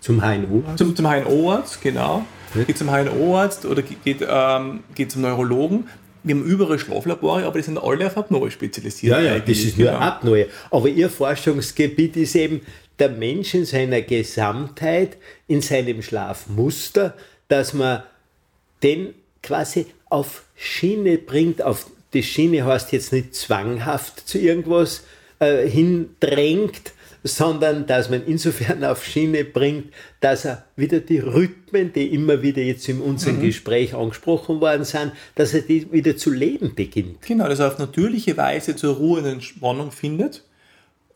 [0.00, 0.62] Zum HNO?
[0.76, 2.24] zum, zum HNO-Arzt, genau.
[2.66, 5.88] Geht zum HNO-Arzt oder geht, ähm, geht zum Neurologen.
[6.22, 9.12] Wir haben überall Schlaflabore, aber die sind alle auf Apnoe spezialisiert.
[9.12, 10.00] Ja, ja, das ist nur genau.
[10.00, 10.46] Apnoe.
[10.70, 12.62] Aber Ihr Forschungsgebiet ist eben
[12.98, 17.14] der Mensch in seiner Gesamtheit, in seinem Schlafmuster,
[17.48, 18.02] dass man
[18.82, 21.62] den quasi auf Schiene bringt.
[21.62, 25.04] Auf die Schiene heißt jetzt nicht zwanghaft zu irgendwas
[25.38, 32.14] äh, hindrängt, sondern dass man insofern auf Schiene bringt, dass er wieder die Rhythmen, die
[32.14, 36.74] immer wieder jetzt in unserem Gespräch angesprochen worden sind, dass er die wieder zu leben
[36.74, 37.22] beginnt.
[37.22, 40.44] Genau, dass er auf natürliche Weise zur Ruhe und Entspannung findet.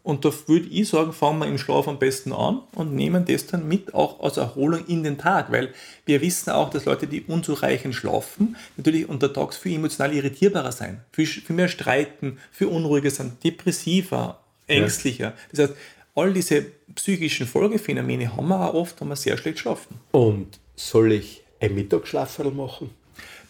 [0.02, 3.46] Und da würde ich sagen, fangen wir im Schlaf am besten an und nehmen das
[3.46, 5.72] dann mit auch als Erholung in den Tag, weil
[6.06, 11.26] wir wissen auch, dass Leute, die unzureichend schlafen, natürlich untertags viel emotional irritierbarer sein, viel,
[11.26, 14.41] viel mehr streiten, viel unruhiger sind, depressiver,
[14.72, 15.32] ängstlicher.
[15.50, 15.74] Das heißt,
[16.14, 19.98] all diese psychischen Folgephänomene haben wir auch oft, wenn wir sehr schlecht schlafen.
[20.10, 22.90] Und soll ich ein Mittagsschlaferl machen?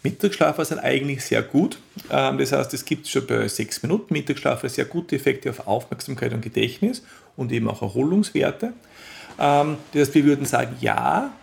[0.03, 1.77] Mittagsschlafer sind eigentlich sehr gut.
[2.09, 6.33] Ähm, Das heißt, es gibt schon bei sechs Minuten Mittagsschlafer sehr gute Effekte auf Aufmerksamkeit
[6.33, 7.03] und Gedächtnis
[7.37, 8.73] und eben auch Erholungswerte.
[9.39, 11.33] Ähm, Das heißt, wir würden sagen, ja,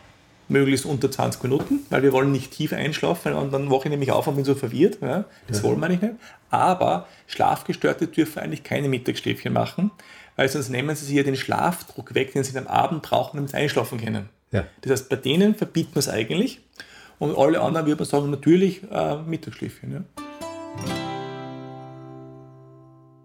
[0.50, 4.10] möglichst unter 20 Minuten, weil wir wollen nicht tief einschlafen und dann wache ich nämlich
[4.10, 4.98] auf und bin so verwirrt.
[5.00, 6.02] Ja, das wollen wir nicht.
[6.50, 9.92] Aber Schlafgestörte dürfen eigentlich keine Mittagsschläfchen machen,
[10.36, 13.50] weil sonst nehmen sie sich ja den Schlafdruck weg, den sie am Abend brauchen, damit
[13.50, 14.28] sie einschlafen können.
[14.50, 14.66] Ja.
[14.80, 16.60] Das heißt, bei denen verbietet man es eigentlich.
[17.20, 19.92] Und alle anderen würde man sagen, natürlich äh, Mittagsschläfchen.
[19.92, 20.00] Ja.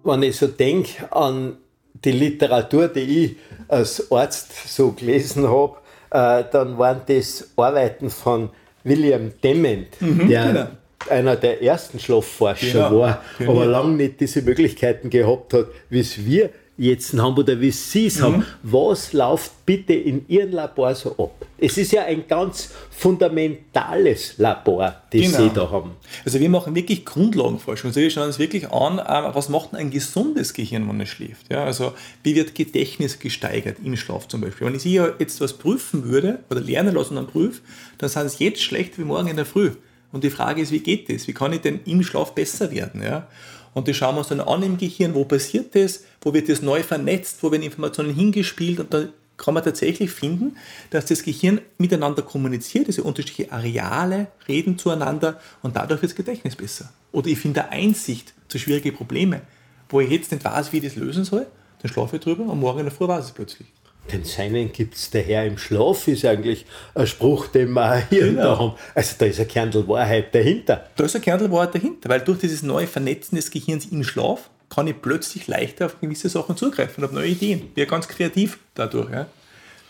[0.03, 1.57] Wenn ich so denke an
[2.03, 3.35] die Literatur, die ich
[3.67, 5.77] als Arzt so gelesen habe,
[6.15, 8.49] äh, dann waren das Arbeiten von
[8.83, 10.67] William Dement, der genau.
[11.09, 12.99] einer der ersten Schlafforscher Genau.
[12.99, 13.51] war, Genau.
[13.51, 18.07] aber lange nicht diese Möglichkeiten gehabt hat, wie es wir jetzt haben oder wie Sie
[18.07, 18.23] es Mhm.
[18.23, 18.45] haben.
[18.63, 21.45] Was läuft bitte in Ihrem Labor so ab?
[21.57, 25.37] Es ist ja ein ganz fundamentales Labor, das Genau.
[25.37, 25.91] Sie da haben.
[26.25, 27.89] Also wir machen wirklich Grundlagenforschung.
[27.89, 31.51] Also wir schauen uns wirklich an, äh, was macht ein gesundes Gehirn, wenn es schläft.
[31.51, 34.67] Ja, also wie wird Gedächtnis gesteigert im Schlaf zum Beispiel.
[34.67, 37.61] Wenn ich Sie ja jetzt was prüfen würde oder lernen lassen und prüf,
[37.97, 39.71] dann sind es jetzt schlecht wie morgen in der Früh.
[40.11, 41.27] Und die Frage ist, wie geht das?
[41.27, 43.01] Wie kann ich denn im Schlaf besser werden?
[43.03, 43.27] Ja?
[43.75, 46.61] Und das schauen wir uns dann an im Gehirn, wo passiert das, wo wird das
[46.61, 48.79] neu vernetzt, wo werden Informationen hingespielt?
[48.79, 50.55] Und da kann man tatsächlich finden,
[50.91, 56.55] dass das Gehirn miteinander kommuniziert, diese unterschiedlichen Areale reden zueinander und dadurch wird das Gedächtnis
[56.55, 56.89] besser.
[57.11, 59.41] Oder ich finde Einsicht zu schwierigen Problemen,
[59.89, 61.45] wo ich jetzt nicht weiß, wie ich das lösen soll,
[61.81, 63.67] dann schlafe ich drüber und morgen in der Früh weiß ich es plötzlich.
[64.11, 68.21] Den Seinen gibt es der Herr im Schlaf, ist eigentlich ein Spruch, den wir hier
[68.25, 68.59] da Genau.
[68.59, 68.73] haben.
[68.93, 70.87] Also da ist ein Kernel Wahrheit dahinter.
[70.95, 74.87] Da ist ein Kernelwahrheit dahinter, weil durch dieses neue Vernetzen des Gehirns im Schlaf kann
[74.87, 77.59] ich plötzlich leichter auf gewisse Sachen zugreifen und habe neue Ideen.
[77.59, 79.09] Bin ja ganz kreativ dadurch.
[79.11, 79.27] Ja.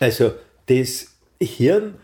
[0.00, 0.32] Also
[0.66, 1.08] das
[1.40, 1.94] Hirn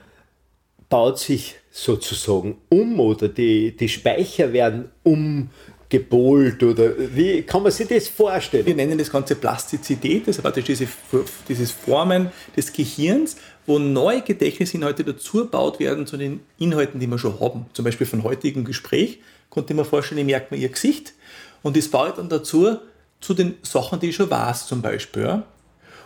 [0.88, 4.90] baut sich sozusagen um oder die, die Speicher werden
[5.92, 8.76] umgebohlt oder wie kann man sich das Wir vorstellen?
[8.76, 10.88] nennen das Ganze Plastizität, das ist praktisch diese,
[11.48, 17.18] dieses Formen des Gehirns, wo neue Gedächtnisinhalte dazu gebaut werden zu den Inhalten, die wir
[17.18, 17.66] schon haben.
[17.72, 21.14] Zum Beispiel von heutigem Gespräch konnte ich mir vorstellen, ich merke mir ihr Gesicht
[21.62, 22.76] und das baut dann dazu
[23.20, 25.43] zu den Sachen, die ich schon weiß zum Beispiel.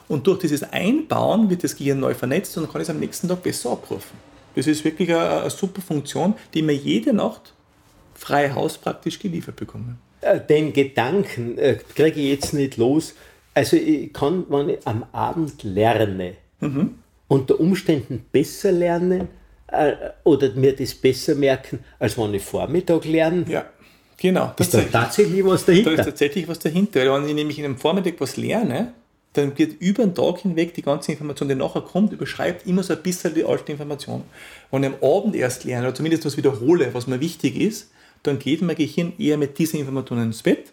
[0.08, 3.26] Und durch dieses Einbauen wird das Gehirn neu vernetzt und kann ich es am nächsten
[3.26, 4.16] Tag besser abrufen.
[4.54, 7.54] Das ist wirklich eine, eine super Funktion, die wir jede Nacht
[8.16, 9.98] frei Haus praktisch geliefert bekommen.
[10.20, 13.14] äh, den Gedanken äh, kriege ich jetzt nicht los.
[13.54, 16.98] Also ich kann, wenn ich am Abend lerne, mhm.
[17.28, 19.28] unter Umständen besser lernen
[19.68, 19.92] äh,
[20.24, 23.44] oder mir das besser merken, als wenn ich Vormittag lerne.
[23.48, 23.66] Ja.
[24.18, 24.52] Genau.
[24.58, 25.94] Ist da tatsächlich was dahinter?
[25.94, 27.00] Da ist tatsächlich was dahinter.
[27.00, 28.94] Wenn ich nämlich in einem Vormittag was lerne,
[29.34, 32.94] dann wird über den Tag hinweg die ganze Information, die nachher kommt, überschreibt immer so
[32.94, 34.22] ein bisschen die alte Information.
[34.70, 37.90] Wenn ich am Abend erst lerne, oder zumindest was wiederhole, was mir wichtig ist,
[38.22, 40.72] dann geht mein Gehirn eher mit diesen Informationen ins Bett,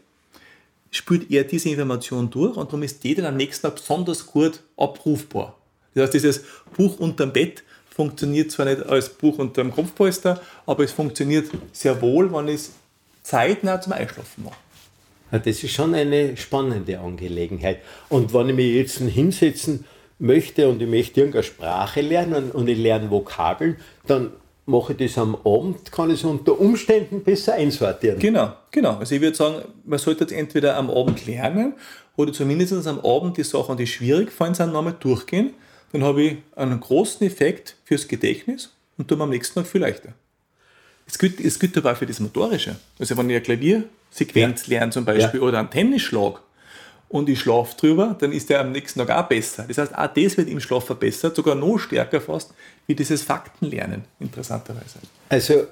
[0.91, 4.61] spürt eher diese Information durch und darum ist die dann am nächsten Tag besonders gut
[4.77, 5.57] abrufbar.
[5.93, 6.43] Das heißt, dieses
[6.75, 12.31] Buch unterm Bett funktioniert zwar nicht als Buch unterm Kopfpolster, aber es funktioniert sehr wohl,
[12.33, 12.71] wenn ich es
[13.21, 14.55] zeitnah zum Einschlafen mache.
[15.31, 17.79] Das ist schon eine spannende Angelegenheit.
[18.09, 19.85] Und wenn ich mich jetzt hinsetzen
[20.19, 24.31] möchte und ich möchte irgendeine Sprache lernen und ich lerne Vokabeln, dann
[24.65, 28.19] mache ich das am Abend, kann ich es unter Umständen besser einsortieren.
[28.19, 28.97] Genau, genau.
[28.97, 31.73] Also ich würde sagen, man sollte jetzt entweder am Abend lernen
[32.15, 35.53] oder zumindest am Abend die Sachen, die schwierig fallen sind, nochmal durchgehen.
[35.91, 39.81] Dann habe ich einen großen Effekt fürs Gedächtnis und tue mir am nächsten Tag viel
[39.81, 40.13] leichter.
[41.05, 42.75] Es gilt, es gilt aber auch für das Motorische.
[42.97, 44.79] Also wenn ich eine Klaviersequenz ja.
[44.79, 45.45] lerne zum Beispiel ja.
[45.45, 46.41] oder einen Tennisschlag
[47.13, 49.65] und ich schlafe drüber, dann ist der am nächsten Tag auch besser.
[49.67, 52.55] Das heißt, auch das wird im Schlaf verbessert, sogar noch stärker fast,
[52.87, 54.97] wie dieses Faktenlernen, interessanterweise.
[55.29, 55.65] Also,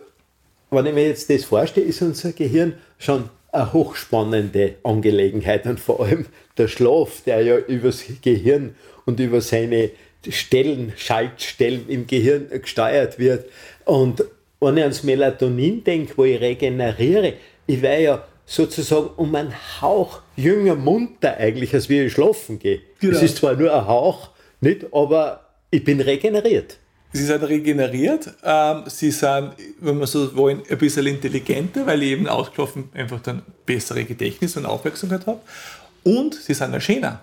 [0.69, 6.01] wenn ich mir jetzt das vorstelle, ist unser Gehirn schon eine hochspannende Angelegenheit und vor
[6.05, 6.27] allem
[6.59, 8.75] der Schlaf, der ja übers Gehirn
[9.05, 9.89] und über seine
[10.29, 13.49] Stellen, Schaltstellen im Gehirn gesteuert wird.
[13.85, 14.23] Und
[14.59, 17.33] wenn ich ans Melatonin denke, wo ich regeneriere,
[17.65, 22.81] ich wäre ja sozusagen um einen Hauch jünger munter eigentlich, als wie ich schlafen gehe.
[22.99, 23.15] Genau.
[23.15, 24.29] Es ist zwar nur ein Hauch,
[24.59, 26.77] nicht, aber ich bin regeneriert.
[27.13, 32.11] Sie sind regeneriert, ähm, sie sind, wenn man so wollen, ein bisschen intelligenter, weil ich
[32.11, 35.39] eben ausgeschlafen einfach dann bessere Gedächtnis und Aufmerksamkeit habe.
[36.03, 37.21] Und sie sind auch schöner.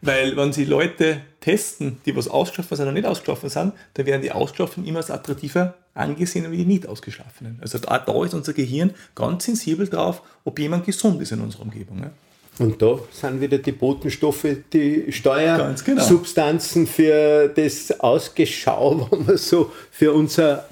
[0.00, 4.22] Weil wenn sie Leute testen, die was ausgeschlafen sind und nicht ausgeschlafen sind, dann werden
[4.22, 7.58] die Ausgeschlafenen immer als attraktiver angesehen wie die nicht ausgeschlafenen.
[7.60, 11.62] Also da, da ist unser Gehirn ganz sensibel drauf, ob jemand gesund ist in unserer
[11.62, 11.98] Umgebung.
[12.00, 12.10] Ja.
[12.58, 16.94] Und da sind wieder die Botenstoffe, die Steuersubstanzen genau.
[16.94, 20.66] für das Ausgeschau, wenn man so für unser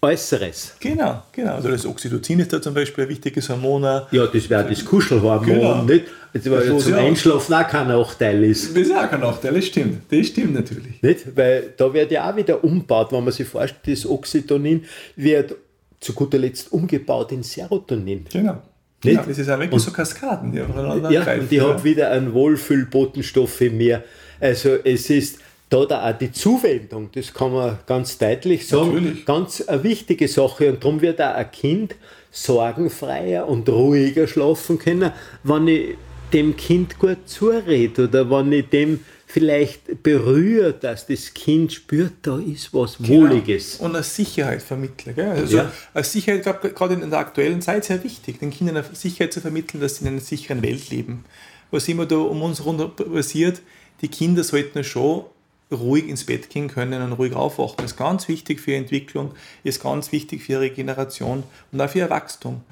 [0.00, 0.76] Äußeres.
[0.78, 1.54] Genau, genau.
[1.54, 3.82] Also das Oxytocin ist da zum Beispiel ein wichtiges Hormon.
[3.82, 5.82] Ja, das wäre das Kuschelhormon, genau.
[5.82, 6.04] nicht?
[6.32, 8.76] Also, weil ja zum Einschlafen auch kein Nachteil ist.
[8.76, 10.02] Das ist auch kein Nachteil, das stimmt.
[10.10, 11.02] Das stimmt natürlich.
[11.02, 11.36] Nicht?
[11.36, 14.84] Weil da wird ja auch wieder umgebaut, wenn man sich vorstellt, das Oxytonin
[15.16, 15.56] wird
[16.00, 18.24] zu guter Letzt umgebaut in Serotonin.
[18.30, 18.62] Genau.
[19.02, 19.16] Nicht?
[19.16, 21.68] Ja, das ist auch wirklich und, so Kaskaden, die aufeinander Ja, greifen, und die ja.
[21.68, 24.04] hat wieder einen Wohlfühlbotenstoff mehr.
[24.40, 25.38] Also es ist
[25.68, 29.26] da, da auch die Zuwendung, das kann man ganz deutlich sagen, Natürlich.
[29.26, 30.70] ganz eine wichtige Sache.
[30.70, 31.96] Und darum wird auch ein Kind
[32.30, 35.12] sorgenfreier und ruhiger schlafen können,
[35.42, 35.96] wenn ich
[36.32, 42.38] dem Kind gut zurede oder wenn ich dem vielleicht berühre, dass das Kind spürt, da
[42.38, 43.22] ist was genau.
[43.22, 43.76] Wohliges.
[43.76, 45.12] Und eine Sicherheit vermittle.
[45.12, 45.28] Gell?
[45.28, 45.72] Also ja.
[45.92, 49.42] eine Sicherheit, glaube gerade in der aktuellen Zeit sehr wichtig, den Kindern eine Sicherheit zu
[49.42, 51.24] vermitteln, dass sie in einer sicheren Welt leben.
[51.70, 53.60] Was immer da um uns herum passiert,
[54.00, 55.24] die Kinder sollten schon
[55.70, 57.76] ruhig ins Bett gehen können und ruhig aufwachen.
[57.78, 59.32] Das ist ganz wichtig für ihre Entwicklung,
[59.64, 61.42] ist ganz wichtig für ihre Generation
[61.72, 62.62] und auch für ihr Wachstum.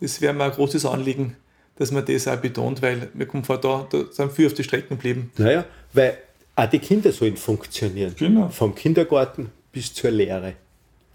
[0.00, 1.36] Das wäre mir ein großes Anliegen,
[1.76, 4.64] dass man das auch betont, weil wir kommen vor da, da sind viele auf die
[4.64, 5.30] Strecke geblieben.
[5.36, 6.18] Naja, weil
[6.56, 8.14] auch die Kinder sollen funktionieren.
[8.16, 8.48] Genau.
[8.48, 10.54] Vom Kindergarten bis zur Lehre.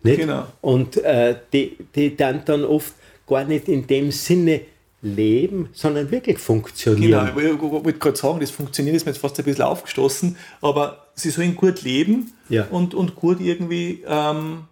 [0.04, 0.20] Nicht?
[0.20, 0.46] Genau.
[0.62, 2.94] Und äh, die, die dann dann oft
[3.28, 4.62] gar nicht in dem Sinne
[5.02, 7.28] leben, sondern wirklich funktionieren.
[7.34, 11.06] Genau, ich wollte gerade sagen, das funktioniert, ist mir jetzt fast ein bisschen aufgestoßen, aber
[11.20, 12.66] sie sollen gut leben ja.
[12.66, 14.66] und, und gut irgendwie, ähm,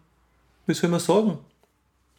[0.65, 1.37] wie soll man sagen,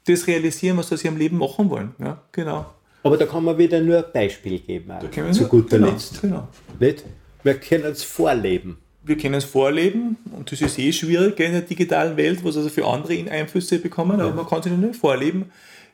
[0.07, 1.95] das realisieren, was sie am Leben machen wollen.
[1.99, 2.67] Ja, genau.
[3.03, 6.21] Aber da kann man wieder nur ein Beispiel geben, auch, zu guter genau, Letzt.
[6.21, 6.49] Genau.
[6.79, 7.05] Nicht?
[7.43, 8.79] Wir können es vorleben.
[9.05, 12.57] Wir können es vorleben und das ist eh schwierig in der digitalen Welt, wo es
[12.57, 14.27] also für andere Einflüsse bekommen, ja.
[14.27, 15.51] aber man kann sich nur vorleben,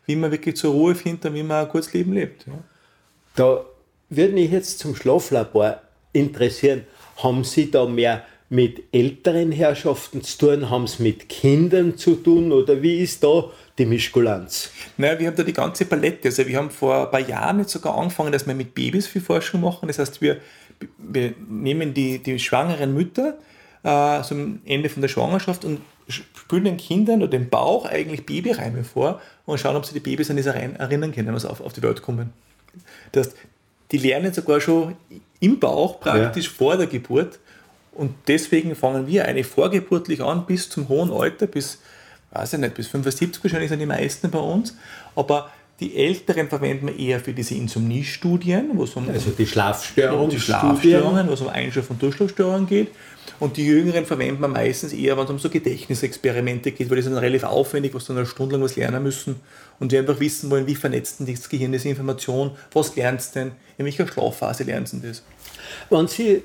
[0.06, 2.46] wie man wirklich zur Ruhe findet und wie man ein gutes Leben lebt.
[2.46, 2.52] Ja.
[3.36, 3.64] Da
[4.10, 5.80] würde mich jetzt zum Schlaflabor
[6.12, 6.84] interessieren,
[7.16, 10.70] haben Sie da mehr mit älteren Herrschaften zu tun?
[10.70, 12.52] Haben Sie mit Kindern zu tun?
[12.52, 14.70] Oder wie ist da die Mischkulanz?
[14.96, 16.28] Naja, wir haben da die ganze Palette.
[16.28, 19.22] Also wir haben vor ein paar Jahren jetzt sogar angefangen, dass wir mit Babys viel
[19.22, 19.88] Forschung machen.
[19.88, 20.38] Das heißt, wir,
[20.98, 23.38] wir nehmen die, die schwangeren Mütter
[23.82, 28.84] äh, am Ende von der Schwangerschaft und spülen den Kindern oder dem Bauch eigentlich Babyreime
[28.84, 31.82] vor und schauen, ob sie die Babys an diese erinnern können, was auf, auf die
[31.82, 32.32] Welt kommen.
[33.12, 33.36] Das heißt,
[33.90, 34.96] die lernen sogar schon
[35.44, 36.52] im Bauch praktisch ja.
[36.56, 37.38] vor der Geburt
[37.92, 41.78] und deswegen fangen wir eine vorgeburtlich an bis zum hohen Alter, bis
[42.32, 44.76] weiß ich nicht, bis 75 wahrscheinlich sind die meisten bei uns.
[45.14, 50.30] Aber Die älteren verwenden wir eher für diese Insomnie-Studien, wo es um also die Schlafstörungen,
[50.30, 52.92] die Schlafstörungen, wo es um Einschlaf- und Durchschlafstörungen geht.
[53.40, 57.02] Und die Jüngeren verwenden wir meistens eher, wenn es um so Gedächtnisexperimente geht, weil die
[57.02, 59.34] sind relativ aufwendig, was dann eine Stunde lang was lernen müssen
[59.80, 63.32] und wir einfach wissen wollen, wie vernetzt denn das Gehirn diese Information, was lernt es
[63.32, 65.22] denn, in welcher Schlafphase lernt es das.
[65.90, 66.42] Wenn Sie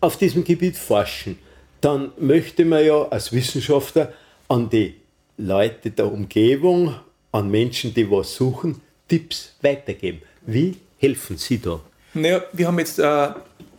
[0.00, 1.38] auf diesem Gebiet forschen,
[1.80, 4.12] dann möchte man ja als Wissenschaftler
[4.48, 4.94] an die
[5.36, 6.94] Leute der Umgebung,
[7.32, 10.22] an Menschen, die was suchen, Tipps weitergeben.
[10.42, 11.80] Wie helfen Sie da?
[12.14, 13.28] Naja, wir haben jetzt, äh,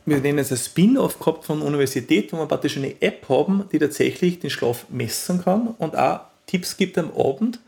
[0.06, 3.66] wir nennen es ein Spin-off gehabt von der Universität, wo wir praktisch eine App haben,
[3.72, 7.60] die tatsächlich den Schlaf messen kann und auch Tipps gibt am Abend,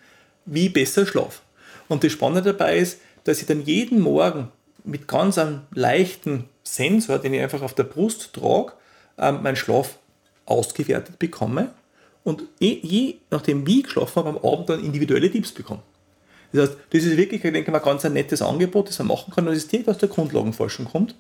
[0.45, 1.41] wie besser Schlaf.
[1.87, 4.49] Und das Spannende dabei ist, dass ich dann jeden Morgen
[4.83, 8.73] mit ganz einem leichten Sensor, den ich einfach auf der Brust trage,
[9.17, 9.97] ähm, meinen Schlaf
[10.45, 11.69] ausgewertet bekomme
[12.23, 15.81] und je, nachdem, wie ich geschlafen habe, am Abend dann individuelle Tipps bekomme.
[16.51, 19.33] Das heißt, das ist wirklich, ich denke mal, ganz ein nettes Angebot, das man machen
[19.33, 21.15] kann und das direkt aus der Grundlagenforschung kommt.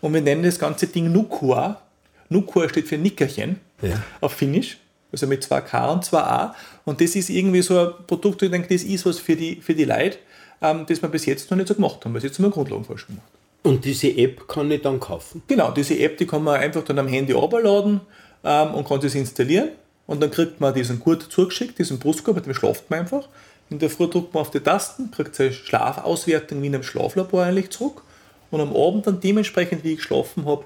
[0.00, 1.82] Und wir nennen das ganze Ding Nukua.
[2.30, 4.02] Nukua steht für Nickerchen ja.
[4.20, 4.78] auf Finnisch,
[5.12, 6.54] also mit zwei K und zwei A.
[6.84, 9.74] Und das ist irgendwie so ein Produkt, ich denke, das ist was für die, für
[9.74, 10.18] die Leute,
[10.62, 13.16] ähm, das wir bis jetzt noch nicht so gemacht haben, weil es jetzt nur Grundlagenforschung
[13.16, 13.28] macht.
[13.62, 15.42] Und diese App kann ich dann kaufen?
[15.46, 18.00] Genau, diese App, die kann man einfach dann am Handy runterladen
[18.44, 19.70] ähm, und kann das installieren.
[20.06, 23.28] Und dann kriegt man diesen Gurt zugeschickt, diesen Brustkorb, mit dem schlaft man einfach.
[23.68, 27.44] In der Früh drückt man auf die Tasten, kriegt seine Schlafauswertung wie in einem Schlaflabor
[27.44, 28.02] eigentlich zurück.
[28.50, 30.64] Und am Abend dann dementsprechend, wie ich geschlafen habe,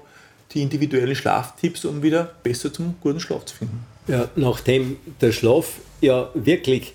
[0.51, 3.85] die individuellen Schlaftipps, um wieder besser zum guten Schlaf zu finden.
[4.07, 6.93] Ja, nachdem der Schlaf ja wirklich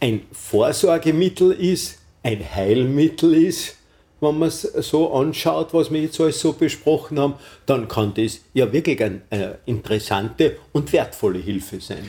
[0.00, 3.76] ein Vorsorgemittel ist, ein Heilmittel ist,
[4.20, 7.34] wenn man es so anschaut, was wir jetzt alles so besprochen haben,
[7.66, 12.08] dann kann das ja wirklich eine, eine interessante und wertvolle Hilfe sein.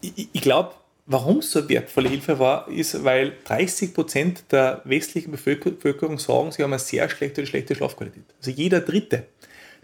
[0.00, 0.70] Ich, ich glaube,
[1.04, 6.62] warum es so wertvolle Hilfe war, ist, weil 30 Prozent der westlichen Bevölkerung sagen, sie
[6.62, 8.24] haben eine sehr schlechte oder schlechte Schlafqualität.
[8.38, 9.26] Also jeder Dritte.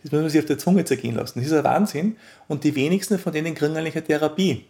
[0.02, 1.38] Das muss man sich auf der Zunge zergehen lassen.
[1.38, 2.16] Das ist ein Wahnsinn.
[2.48, 4.64] Und die wenigsten von denen kriegen eigentlich eine Therapie.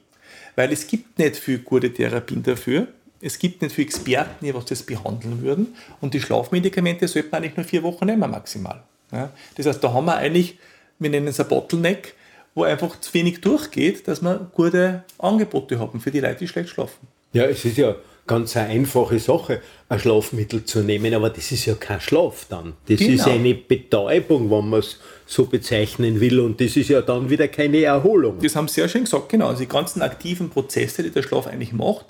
[0.56, 2.88] Weil es gibt nicht viel gute Therapien dafür.
[3.22, 5.74] Es gibt nicht viele Experten, die was das behandeln würden.
[6.00, 8.82] Und die Schlafmedikamente sollte man eigentlich nur vier Wochen nehmen, maximal.
[9.12, 9.30] Ja?
[9.54, 10.58] Das heißt, da haben wir eigentlich,
[10.98, 12.14] wir nennen es ein Bottleneck,
[12.54, 16.70] wo einfach zu wenig durchgeht, dass wir gute Angebote haben für die Leute, die schlecht
[16.70, 17.06] schlafen.
[17.32, 17.94] Ja, es ist ja
[18.26, 22.74] ganz eine einfache Sache, ein Schlafmittel zu nehmen, aber das ist ja kein Schlaf dann.
[22.88, 23.14] Das genau.
[23.14, 27.48] ist eine Betäubung, wenn man es so bezeichnen will, und das ist ja dann wieder
[27.48, 28.38] keine Erholung.
[28.40, 29.48] Das haben Sie sehr schön gesagt, genau.
[29.48, 32.06] Also die ganzen aktiven Prozesse, die der Schlaf eigentlich macht,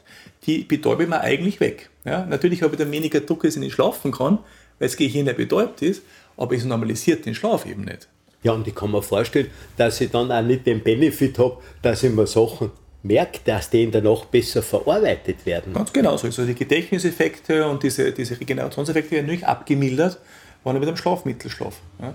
[0.47, 1.91] die betäube man eigentlich weg.
[2.05, 4.39] Ja, natürlich habe ich dann weniger Druck, dass ich nicht schlafen kann,
[4.79, 6.03] weil das Gehirn ja betäubt ist,
[6.37, 8.09] aber es normalisiert den Schlaf eben nicht.
[8.43, 12.03] Ja, und ich kann mir vorstellen, dass ich dann auch nicht den Benefit habe, dass
[12.03, 12.73] ich mir Sachen
[13.05, 15.73] merke, dass die in der Nacht besser verarbeitet werden.
[15.73, 16.27] Ganz genau so.
[16.27, 20.19] Also die Gedächtniseffekte und diese, diese Regenerationseffekte werden natürlich abgemildert,
[20.65, 21.79] wenn ich mit einem Schlafmittel schlafe.
[22.01, 22.15] Ja.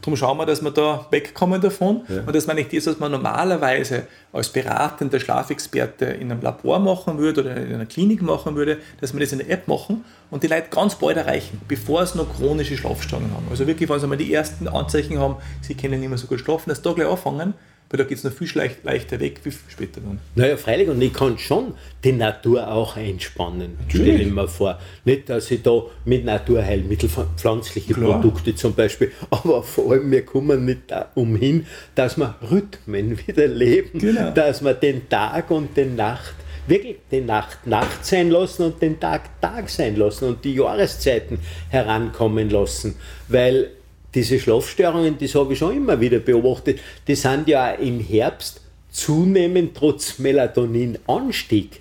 [0.00, 2.22] Darum schauen wir, dass wir da wegkommen davon ja.
[2.26, 7.18] und dass man nicht das, was man normalerweise als beratender Schlafexperte in einem Labor machen
[7.18, 10.42] würde oder in einer Klinik machen würde, dass wir das in der App machen und
[10.42, 13.46] die Leute ganz bald erreichen, bevor sie noch chronische Schlafstörungen haben.
[13.50, 16.40] Also wirklich, wenn sie mal die ersten Anzeichen haben, sie können nicht mehr so gut
[16.40, 17.54] schlafen, dass da gleich anfangen
[17.90, 18.48] weil da geht es noch viel
[18.84, 20.20] leichter weg wie später dann.
[20.36, 21.74] Naja, freilich, und ich kann schon
[22.04, 24.78] die Natur auch einspannen, stelle ich mir vor.
[25.04, 28.20] Nicht, dass ich da mit Naturheilmitteln, pflanzliche Klar.
[28.20, 31.66] Produkte zum Beispiel, aber vor allem, wir kommen nicht umhin,
[31.96, 34.30] dass wir Rhythmen wieder leben, genau.
[34.30, 36.34] dass wir den Tag und den Nacht
[36.68, 41.40] wirklich die Nacht Nacht sein lassen und den Tag Tag sein lassen und die Jahreszeiten
[41.70, 42.94] herankommen lassen,
[43.26, 43.70] weil
[44.14, 49.76] diese Schlafstörungen, das habe ich schon immer wieder beobachtet, die sind ja im Herbst zunehmend
[49.76, 51.80] trotz Melatoninanstieg.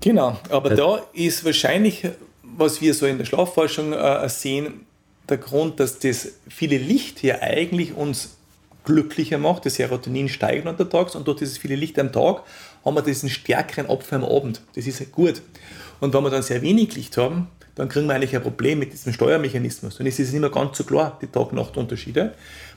[0.00, 2.04] Genau, aber das da ist wahrscheinlich,
[2.42, 4.86] was wir so in der Schlafforschung äh, sehen,
[5.28, 8.36] der Grund, dass das viele Licht hier eigentlich uns
[8.84, 9.64] glücklicher macht.
[9.64, 12.42] Das Serotonin steigt untertags und durch dieses viele Licht am Tag
[12.84, 14.60] haben wir diesen stärkeren Apfel am Abend.
[14.74, 15.40] Das ist gut.
[16.00, 18.92] Und wenn wir dann sehr wenig Licht haben, dann kriegen wir eigentlich ein Problem mit
[18.92, 19.98] diesem Steuermechanismus.
[19.98, 22.32] Und es ist nicht mehr ganz so klar, die Tag-Nacht-Unterschiede.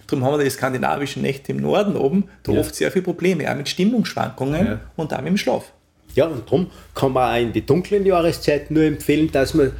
[0.07, 2.59] Darum haben wir die skandinavischen Nächte im Norden oben, da ja.
[2.59, 4.79] oft sehr viele Probleme, auch mit Stimmungsschwankungen ja.
[4.95, 5.71] und auch mit dem Schlaf.
[6.13, 9.71] Ja, und darum kann man auch in die dunklen Jahreszeiten nur empfehlen, dass man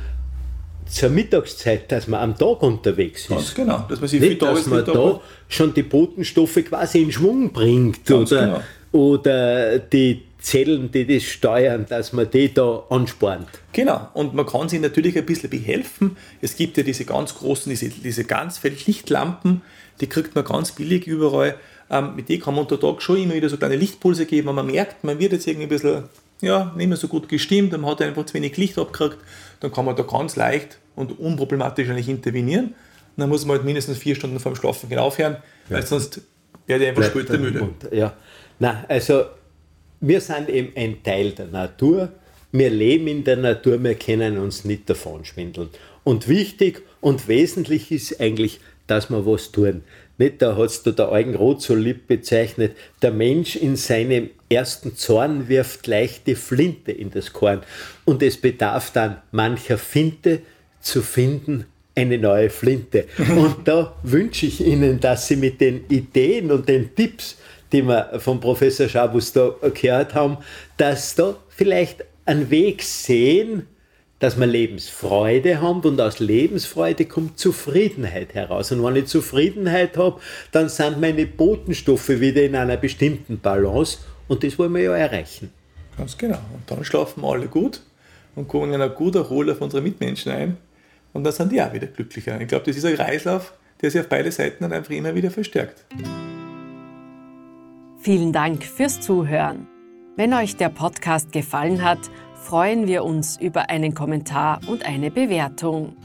[0.87, 3.29] zur Mittagszeit, dass man am Tag unterwegs ist.
[3.29, 7.51] Ganz genau, dass man sich Nicht, dass man da schon die Botenstoffe quasi in Schwung
[7.51, 8.61] bringt oder, genau.
[8.91, 13.47] oder die Zellen, die das steuern, dass man die da anspornt.
[13.73, 16.17] Genau, und man kann sich natürlich ein bisschen behelfen.
[16.39, 19.63] Es gibt ja diese ganz großen, diese, diese Ganzfeldlichtlampen,
[20.01, 21.55] die kriegt man ganz billig überall.
[21.89, 24.55] Ähm, mit denen kann man unter Tag schon immer wieder so kleine Lichtpulse geben, wenn
[24.55, 26.03] man merkt, man wird jetzt irgendwie ein bisschen
[26.41, 29.17] ja, nicht mehr so gut gestimmt, dann hat einfach zu wenig Licht abgekriegt,
[29.61, 32.65] dann kann man da ganz leicht und unproblematisch eigentlich intervenieren.
[32.65, 32.75] Und
[33.17, 35.37] dann muss man halt mindestens vier Stunden vorm Schlafen gehen aufhören,
[35.69, 35.77] ja.
[35.77, 36.21] weil sonst
[36.67, 37.67] werde ich einfach später müde.
[37.91, 38.13] Ja,
[38.59, 39.23] na, also
[40.07, 42.09] wir sind eben ein Teil der Natur.
[42.51, 45.69] Wir leben in der Natur, wir können uns nicht davon schwindeln.
[46.03, 49.83] Und wichtig und wesentlich ist eigentlich, dass wir was tun.
[50.17, 54.95] Nicht, da hat es der Eugen Roth so lieb bezeichnet, der Mensch in seinem ersten
[54.95, 57.61] Zorn wirft gleich die Flinte in das Korn.
[58.05, 60.41] Und es bedarf dann mancher Finte
[60.79, 63.05] zu finden, eine neue Flinte.
[63.35, 67.37] Und da wünsche ich Ihnen, dass Sie mit den Ideen und den Tipps,
[67.75, 70.37] die wir von Professor Schabus da gehört haben,
[70.77, 73.67] dass da vielleicht einen Weg sehen,
[74.19, 78.71] dass wir Lebensfreude haben und aus Lebensfreude kommt Zufriedenheit heraus.
[78.71, 80.21] Und wenn ich Zufriedenheit habe,
[80.53, 83.99] dann sind meine Botenstoffe wieder in einer bestimmten Balance
[84.29, 85.51] und das wollen wir ja erreichen.
[85.97, 86.39] Ganz genau.
[86.53, 87.81] Und dann schlafen wir alle gut
[88.35, 90.57] und kommen in einer guten Erholung auf unsere Mitmenschen ein
[91.11, 92.39] und dann sind die auch wieder glücklicher.
[92.39, 95.29] Ich glaube, das ist ein Kreislauf, der sich auf beide Seiten dann einfach immer wieder
[95.29, 95.85] verstärkt.
[98.05, 99.65] Vielen Dank fürs Zuhören.
[100.15, 101.97] Wenn euch der Podcast gefallen hat,
[102.35, 105.95] freuen wir uns über einen Kommentar und eine Bewertung.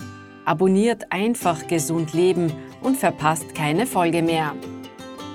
[0.46, 4.54] Abonniert einfach gesund leben und verpasst keine Folge mehr.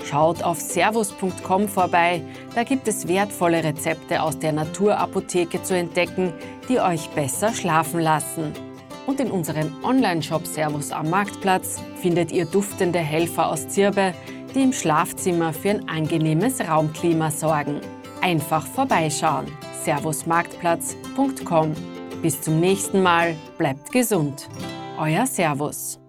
[0.10, 2.24] Schaut auf servus.com vorbei,
[2.56, 6.34] da gibt es wertvolle Rezepte aus der Naturapotheke zu entdecken,
[6.68, 8.54] die euch besser schlafen lassen.
[9.06, 14.16] Und in unserem Online-Shop Servus am Marktplatz findet ihr duftende Helfer aus Zirbe,
[14.56, 17.82] die im Schlafzimmer für ein angenehmes Raumklima sorgen.
[18.22, 19.46] Einfach vorbeischauen
[19.84, 21.74] servusmarktplatz.com.
[22.22, 24.50] Bis zum nächsten Mal, bleibt gesund.
[24.98, 26.00] Euer Servus.